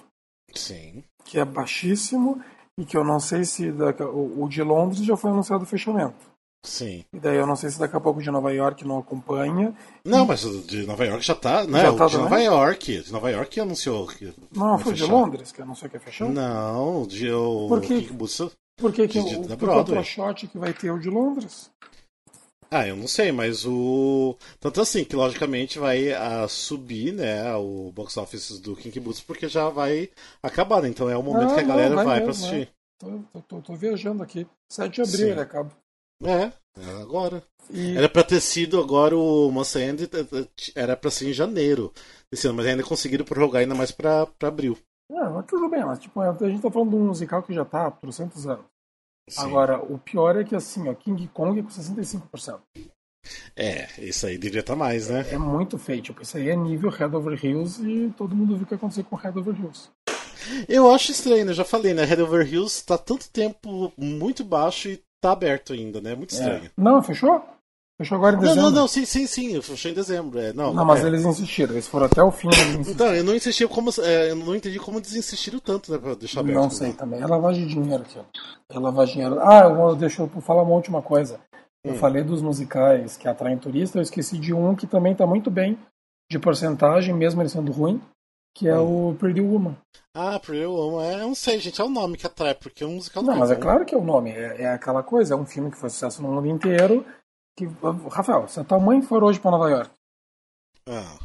[0.53, 1.03] Sim.
[1.25, 2.41] Que é baixíssimo
[2.77, 6.37] e que eu não sei se o de Londres já foi anunciado o fechamento.
[6.63, 7.05] Sim.
[7.13, 9.73] E daí eu não sei se daqui a pouco o de Nova York não acompanha.
[10.03, 11.81] Não, mas o de Nova York já tá, né?
[11.81, 13.03] Já o tá de Nova York.
[13.03, 14.33] De Nova York anunciou que.
[14.53, 16.29] Não, foi o de Londres que anunciou que ia fechar?
[16.29, 18.49] Não, o de o porque, Kinky Boots.
[18.75, 21.71] Porque que, o, o outro shot que vai ter o de Londres?
[22.69, 24.37] Ah, eu não sei, mas o.
[24.59, 29.21] Tanto assim, que logicamente vai a ah, subir, né, o box office do Kinky Boots,
[29.21, 30.09] porque já vai
[30.43, 30.89] acabar, né?
[30.89, 32.59] Então é o momento ah, que a galera não, vai, vai mesmo, pra assistir.
[32.59, 33.23] Né?
[33.31, 34.45] Tô, tô, tô, viajando aqui.
[34.69, 35.31] 7 de abril Sim.
[35.31, 35.71] ele acaba.
[36.23, 37.43] É, é agora.
[37.69, 37.95] E...
[37.95, 40.09] Era pra ter sido agora o Monster End,
[40.75, 41.93] era pra ser em janeiro
[42.31, 44.77] desse ano, mas ainda conseguiram prorrogar ainda mais pra, pra abril.
[45.09, 47.63] É, mas tudo bem, mas tipo, a gente tá falando de um musical que já
[47.63, 48.65] tá há 300 anos.
[49.27, 49.41] Sim.
[49.41, 52.59] Agora, o pior é que assim, ó, King Kong é com 65%.
[53.55, 55.25] É, isso aí devia estar tá mais, né?
[55.29, 56.01] É, é muito feio.
[56.01, 59.03] Tipo, isso aí é nível Head Over Hills e todo mundo viu o que aconteceu
[59.03, 59.89] com Head Over Hills.
[60.67, 61.51] Eu acho estranho, né?
[61.51, 62.05] Eu já falei, né?
[62.05, 66.15] Head Over Hills tá tanto tempo muito baixo e tá aberto ainda, né?
[66.15, 66.37] Muito é.
[66.37, 66.65] estranho.
[66.65, 66.71] É.
[66.77, 67.43] Não, fechou?
[67.97, 68.61] Fechou agora em dezembro.
[68.61, 70.39] Não, não, não, sim, sim, sim, fechou em dezembro.
[70.39, 71.07] É, não, não, mas é.
[71.07, 72.49] eles insistiram, eles foram até o fim.
[72.87, 73.89] Então, eu não insisti como.
[74.03, 76.57] É, eu não entendi como eles insistiram tanto, né, pra deixar aberto.
[76.57, 77.19] Não sei também.
[77.19, 78.23] É lavagem de dinheiro aqui, ó.
[78.69, 79.39] É lavagem de dinheiro.
[79.41, 81.39] Ah, eu, deixa eu falar uma última coisa.
[81.83, 81.97] Eu hum.
[81.97, 85.77] falei dos musicais que atraem turistas, eu esqueci de um que também tá muito bem
[86.29, 88.01] de porcentagem, mesmo ele sendo ruim,
[88.53, 89.11] que é hum.
[89.11, 89.75] o Pretty Woman.
[90.13, 92.89] Ah, Pretty Woman, é, eu não sei, gente, é o nome que atrai, porque o
[92.89, 95.37] musical não, não mas é claro que é o nome, é, é, aquela coisa, é
[95.37, 97.05] um filme que foi sucesso no mundo inteiro,
[97.57, 97.67] que,
[98.11, 99.89] Rafael, se a tua mãe for hoje pra Nova York,
[100.87, 101.17] ah.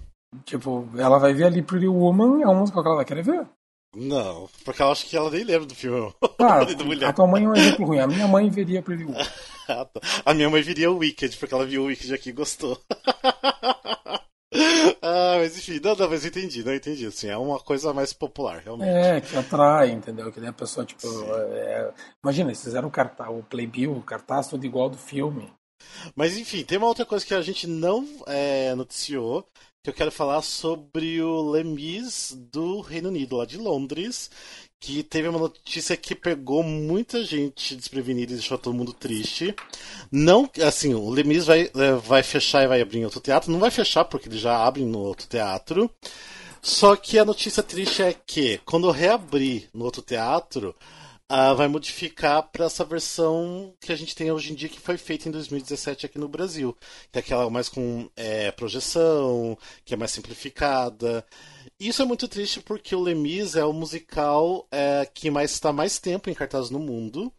[0.44, 3.46] tipo, ela vai ver ali Pretty Woman, é uma música que ela vai querer ver.
[3.94, 6.14] Não, porque ela acha que ela nem lembra do filme.
[6.38, 6.62] Ah,
[7.06, 7.98] a tua mãe é um exemplo ruim.
[7.98, 9.22] A minha mãe veria Pretty Woman.
[9.68, 10.00] Ah, tá.
[10.26, 12.76] a minha mãe viria o Wicked, porque ela viu o Wicked aqui e gostou.
[15.00, 17.06] ah, mas enfim, não, não, mas entendi, não entendi.
[17.06, 18.90] Assim, é uma coisa mais popular, realmente.
[18.90, 20.32] É, que atrai, entendeu?
[20.32, 21.06] Que nem a pessoa, tipo.
[21.52, 21.94] É...
[22.24, 25.48] Imagina, eles fizeram o cartaz, o Playbill, o cartaz todo igual do filme.
[26.14, 29.46] Mas enfim, tem uma outra coisa que a gente não é, noticiou,
[29.82, 34.30] que eu quero falar sobre o Lemis do Reino Unido, lá de Londres,
[34.78, 39.54] que teve uma notícia que pegou muita gente desprevenida e deixou todo mundo triste.
[40.10, 43.50] Não, assim, o Lemis vai, é, vai fechar e vai abrir em outro teatro.
[43.50, 45.90] Não vai fechar porque ele já abre no outro teatro.
[46.60, 50.74] Só que a notícia triste é que, quando reabrir no outro teatro,
[51.32, 54.98] uh, vai modificar para essa versão que a gente tem hoje em dia, que foi
[54.98, 56.76] feita em 2017 aqui no Brasil.
[57.10, 61.24] Que é aquela mais com é, projeção, que é mais simplificada.
[61.80, 65.98] Isso é muito triste porque o Lemis é o musical é, que mais está mais
[65.98, 67.32] tempo em cartaz no mundo.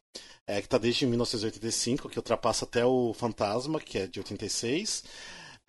[0.46, 5.04] É, que está desde 1985, que ultrapassa até o Fantasma, que é de 86.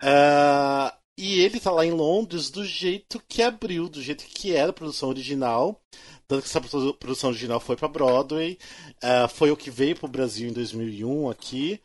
[0.03, 4.71] Uh, e ele está lá em Londres do jeito que abriu, do jeito que era
[4.71, 5.79] a produção original.
[6.27, 6.61] Tanto que essa
[6.93, 8.57] produção original foi para Broadway,
[8.95, 11.79] uh, foi o que veio para o Brasil em 2001 aqui.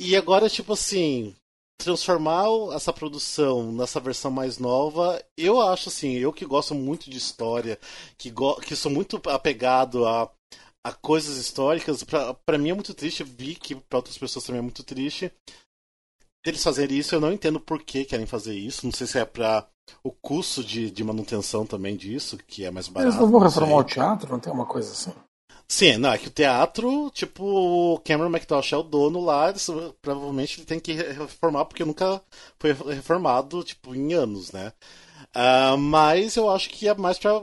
[0.00, 1.34] E agora, tipo assim,
[1.78, 7.18] transformar essa produção nessa versão mais nova, eu acho assim, eu que gosto muito de
[7.18, 7.78] história,
[8.16, 8.32] que,
[8.66, 10.30] que sou muito apegado a,
[10.84, 12.04] a coisas históricas,
[12.44, 15.30] para mim é muito triste, vi que para outras pessoas também é muito triste.
[16.44, 18.86] Eles fazerem isso, eu não entendo por que querem fazer isso.
[18.86, 19.66] Não sei se é para
[20.02, 23.12] o custo de, de manutenção também disso, que é mais barato.
[23.12, 24.30] Eles não vão reformar o teatro?
[24.30, 25.12] Não tem uma coisa assim?
[25.70, 29.68] Sim, não, é que o teatro, tipo, o Cameron McTosh é o dono lá, eles,
[30.00, 32.22] provavelmente ele tem que reformar, porque nunca
[32.58, 34.72] foi reformado, tipo, em anos, né?
[35.36, 37.42] Uh, mas eu acho que é mais pra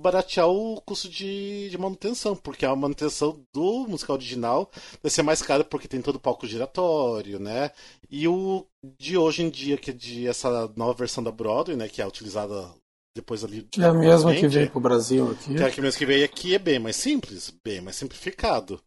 [0.00, 4.70] baratear o custo de, de manutenção, porque a manutenção do musical original
[5.02, 7.70] vai ser mais cara porque tem todo o palco giratório, né?
[8.10, 8.66] E o
[8.98, 12.06] de hoje em dia, que é de essa nova versão da Broadway, né, que é
[12.06, 12.72] utilizada
[13.14, 13.62] depois ali.
[13.62, 15.54] Que é a mesma que veio pro Brasil aqui.
[15.54, 18.80] Que é a mesma que veio aqui é bem mais simples, bem mais simplificado.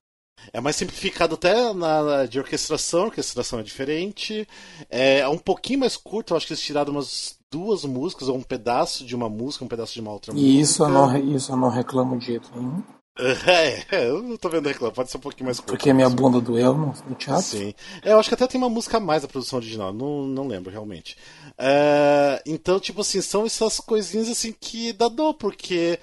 [0.51, 4.47] É mais simplificado até na, de orquestração, a orquestração é diferente.
[4.89, 8.37] É, é um pouquinho mais curto, eu acho que eles tiraram umas duas músicas, ou
[8.37, 10.61] um pedaço de uma música, um pedaço de uma outra e música.
[10.61, 12.81] Isso eu, não, isso eu não reclamo de jeito nenhum.
[13.91, 15.71] É, eu não tô vendo reclamar, pode ser um pouquinho mais curto.
[15.71, 17.43] Porque a minha bunda doeu no, no teatro?
[17.43, 17.73] Sim.
[18.01, 20.47] É, eu acho que até tem uma música a mais da produção original, não, não
[20.47, 21.17] lembro realmente.
[21.57, 25.99] É, então, tipo assim, são essas coisinhas assim que dá dor, porque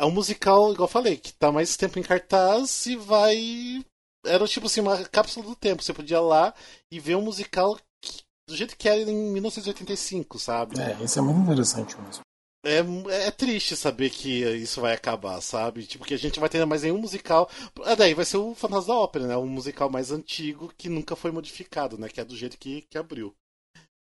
[0.00, 3.84] é um musical, igual eu falei, que tá mais tempo em cartaz e vai.
[4.24, 5.82] Era tipo assim, uma cápsula do tempo.
[5.82, 6.54] Você podia ir lá
[6.90, 10.80] e ver um musical que, do jeito que era em 1985, sabe?
[10.80, 12.22] É, isso é muito interessante mesmo.
[12.64, 12.78] É,
[13.26, 15.86] é triste saber que isso vai acabar, sabe?
[15.86, 17.50] Tipo, que a gente vai ter mais nenhum musical.
[17.84, 19.36] Ah, daí vai ser o Fantasma da Ópera, né?
[19.36, 22.08] Um musical mais antigo que nunca foi modificado, né?
[22.08, 23.34] Que é do jeito que, que abriu.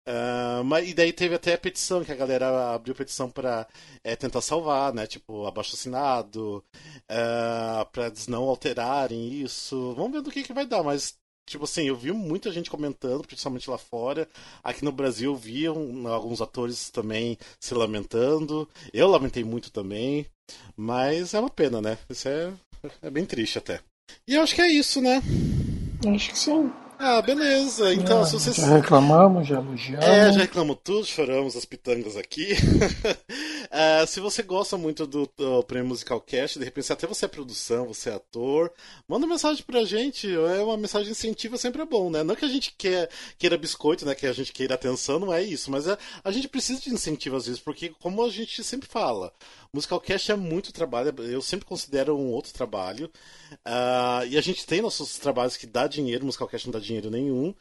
[0.09, 3.66] Uh, mas, e daí teve até a petição, que a galera abriu petição para
[4.03, 5.07] é, tentar salvar, né?
[5.07, 6.64] Tipo, abaixo assinado,
[7.11, 9.94] uh, pra eles não alterarem isso.
[9.94, 11.14] Vamos ver do que, que vai dar, mas
[11.48, 14.28] tipo assim, eu vi muita gente comentando, principalmente lá fora.
[14.62, 18.68] Aqui no Brasil eu vi um, alguns atores também se lamentando.
[18.92, 20.26] Eu lamentei muito também.
[20.76, 21.98] Mas é uma pena, né?
[22.09, 22.53] Isso é,
[23.03, 23.80] é bem triste até.
[24.26, 25.20] E eu acho que é isso, né?
[26.14, 26.72] Acho que sim.
[27.03, 27.94] Ah, beleza.
[27.94, 28.57] Então, é, se vocês.
[28.57, 30.05] Já reclamamos, já elogiamos.
[30.05, 32.53] É, já reclamamos tudo, choramos as pitangas aqui.
[32.53, 37.28] uh, se você gosta muito do, do Prêmio Musical Cast, de repente até você é
[37.28, 38.70] produção, você é ator,
[39.09, 40.30] manda mensagem pra gente.
[40.30, 42.22] É uma mensagem incentiva sempre é bom, né?
[42.22, 44.14] Não que a gente quer, queira biscoito, né?
[44.14, 45.70] Que a gente queira atenção, não é isso.
[45.70, 49.32] Mas é, a gente precisa de incentivo às vezes, porque como a gente sempre fala,
[49.72, 53.11] Musical Cast é muito trabalho, eu sempre considero um outro trabalho.
[53.64, 56.89] Uh, e a gente tem nossos trabalhos que dá dinheiro, Musical Cast não dá dinheiro
[57.11, 57.55] nenhum.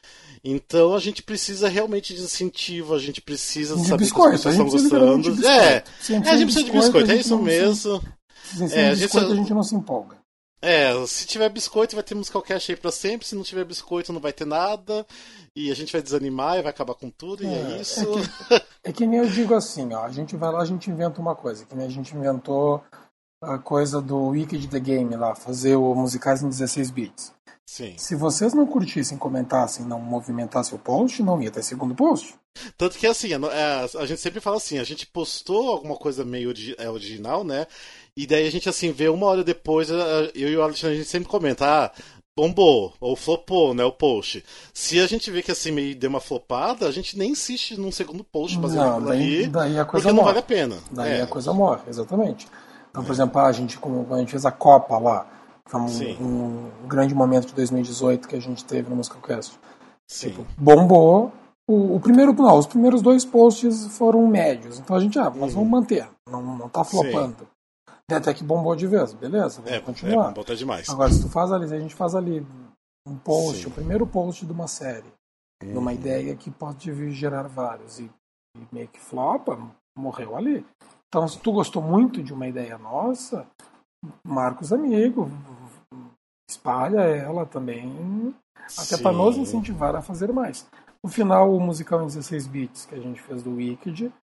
[0.44, 4.44] Então a gente precisa realmente de incentivo, a gente precisa de saber biscoito, que as
[4.44, 5.48] pessoas estão gostando.
[5.48, 5.84] É, é,
[6.30, 8.02] a gente precisa de biscoito, é isso mesmo.
[8.44, 10.18] Se, se é, a, gente, a gente não se empolga.
[10.62, 14.12] É, se tiver biscoito vai ter Musical Cash aí pra sempre, se não tiver biscoito
[14.12, 15.06] não vai ter nada,
[15.56, 18.02] e a gente vai desanimar e vai acabar com tudo, é, e é isso.
[18.02, 20.90] É que, é que, nem eu digo assim, ó, a gente vai lá, a gente
[20.90, 22.84] inventa uma coisa, que nem a gente inventou
[23.42, 27.34] a coisa do Wicked the Game lá, fazer o musicais em 16 bits.
[27.66, 27.94] Sim.
[27.98, 32.34] Se vocês não curtissem, comentassem, não movimentassem o post, não ia ter segundo post.
[32.76, 36.52] Tanto que assim, a, a gente sempre fala assim, a gente postou alguma coisa meio
[36.78, 37.68] é, original, né?
[38.18, 41.10] E daí a gente, assim, vê uma hora depois, eu e o Alexandre, a gente
[41.10, 41.92] sempre comenta, ah,
[42.36, 44.44] bombou, ou flopou, né, o post.
[44.74, 47.92] Se a gente vê que assim meio deu uma flopada, a gente nem insiste num
[47.92, 50.16] segundo post baseado não, daí, ali, daí a coisa porque morre.
[50.16, 50.78] não vale a pena.
[50.92, 51.22] Daí é.
[51.22, 52.48] a coisa morre, exatamente.
[52.90, 53.80] Então, por exemplo, a gente,
[54.12, 55.28] a gente fez a Copa lá,
[55.70, 59.60] foi um, um, grande momento de 2018 que a gente teve no Musicalcast.
[60.08, 60.30] Sim.
[60.30, 61.32] Tipo, bombou.
[61.68, 64.80] O, o, primeiro, não, os primeiros dois posts foram médios.
[64.80, 65.60] Então a gente, ah, nós uhum.
[65.60, 66.10] vamos manter.
[66.28, 67.38] Não, não tá flopando.
[67.40, 68.16] Sim.
[68.16, 69.62] Até que bombou de vez, beleza?
[69.62, 70.24] Vamos é, continuar.
[70.24, 70.90] É, bombou tá demais.
[70.90, 72.44] Agora, se tu faz ali, a gente faz ali
[73.08, 73.68] um post, Sim.
[73.68, 75.14] o primeiro post de uma série,
[75.64, 75.98] de uma uhum.
[75.98, 78.10] ideia que pode gerar vários, e,
[78.58, 79.60] e meio que flopa,
[79.96, 80.66] morreu ali.
[81.10, 83.48] Então, se tu gostou muito de uma ideia nossa,
[84.24, 85.28] marca os amigos,
[86.50, 88.34] espalha ela também,
[88.78, 90.68] até para nos incentivar a fazer mais.
[91.04, 94.14] No final, o musical em 16 bits que a gente fez do Wicked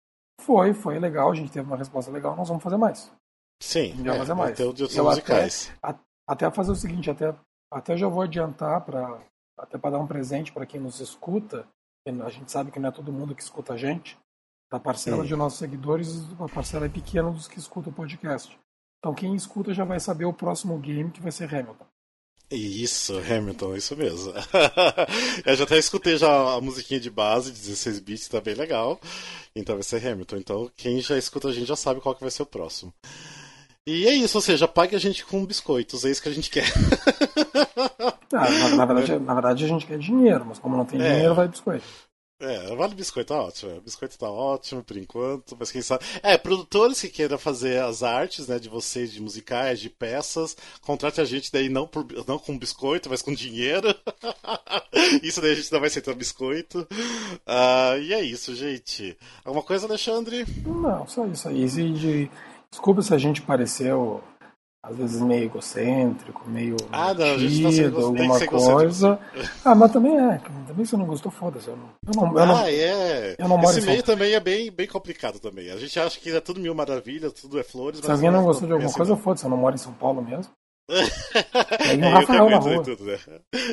[0.41, 3.11] foi, foi legal, a gente teve uma resposta legal, nós vamos fazer mais.
[3.61, 4.57] Sim, já é, fazer mais.
[4.57, 5.73] De outros musicais.
[5.83, 7.35] Até, até fazer o seguinte, até,
[7.73, 9.19] até já vou adiantar para
[9.59, 11.67] até para dar um presente para quem nos escuta.
[12.07, 14.17] A gente sabe que não é todo mundo que escuta a gente.
[14.71, 15.29] Da parcela Sim.
[15.29, 18.59] de nossos seguidores, a parcela é pequena dos que escutam o podcast.
[18.99, 21.87] Então quem escuta já vai saber o próximo game que vai ser Hamilton.
[22.51, 24.33] Isso, Hamilton, isso mesmo.
[25.45, 29.01] eu já até escutei já a musiquinha de base, 16 bits, tá bem legal.
[29.55, 30.37] Então vai ser Hamilton.
[30.37, 32.93] Então quem já escuta a gente já sabe qual que vai ser o próximo.
[33.87, 36.51] E é isso, ou seja, pague a gente com biscoitos, é isso que a gente
[36.51, 36.67] quer.
[38.33, 41.13] Ah, na, na, verdade, na verdade a gente quer dinheiro, mas como não tem é.
[41.13, 41.85] dinheiro, vai biscoito.
[42.39, 43.81] É, vale biscoito tá ótimo.
[43.81, 46.05] Biscoito tá ótimo por enquanto, mas quem sabe.
[46.23, 51.21] É, produtores que queiram fazer as artes, né, de vocês, de musicais, de peças, contrate
[51.21, 53.89] a gente daí não, por, não com biscoito, mas com dinheiro.
[55.23, 56.81] isso daí a gente não vai aceitar biscoito.
[56.81, 59.17] Uh, e é isso, gente.
[59.43, 60.45] Alguma coisa, Alexandre?
[60.67, 61.67] Não, só isso aí.
[61.67, 62.31] De...
[62.71, 64.23] Desculpa se a gente pareceu
[64.83, 69.19] às vezes meio egocêntrico, meio ah, não, metido, alguma coisa.
[69.65, 70.41] Ah, mas também é.
[70.67, 71.69] Também se não gostou, foda-se.
[71.69, 73.35] Eu não, eu não, eu não, ah, é.
[73.39, 75.71] Eu não moro Esse meio também é bem, bem complicado também.
[75.71, 78.01] A gente acha que é tudo mil maravilhas, tudo é flores.
[78.01, 79.45] Se alguém não gostou de alguma coisa, foda-se.
[79.45, 80.53] Eu não moro em São Paulo mesmo.
[80.89, 82.83] Um Rafael na rua.
[82.83, 83.19] Tudo, né?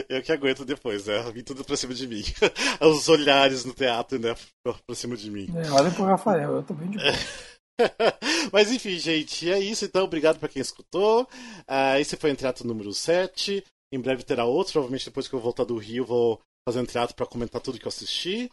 [0.10, 1.22] Eu que aguento depois, né?
[1.32, 2.24] Vim tudo pra cima de mim.
[2.82, 4.36] Os olhares no teatro, né?
[4.64, 5.48] Pra cima de mim.
[5.56, 7.12] É, olha pro Rafael, eu tô bem de boa.
[8.52, 9.86] Mas enfim, gente, é isso.
[9.86, 11.24] Então, obrigado para quem escutou.
[11.24, 13.64] Uh, esse foi o Entreato número 7.
[13.92, 14.74] Em breve terá outro.
[14.74, 17.86] Provavelmente depois que eu voltar do Rio, vou fazer um teatro para comentar tudo que
[17.86, 18.50] eu assisti.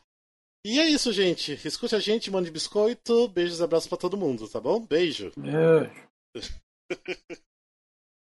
[0.65, 1.59] E é isso, gente.
[1.65, 3.29] Escute a gente, mande biscoito.
[3.29, 4.85] Beijos e abraços para todo mundo, tá bom?
[4.85, 5.33] Beijo.
[5.37, 6.55] Beijo.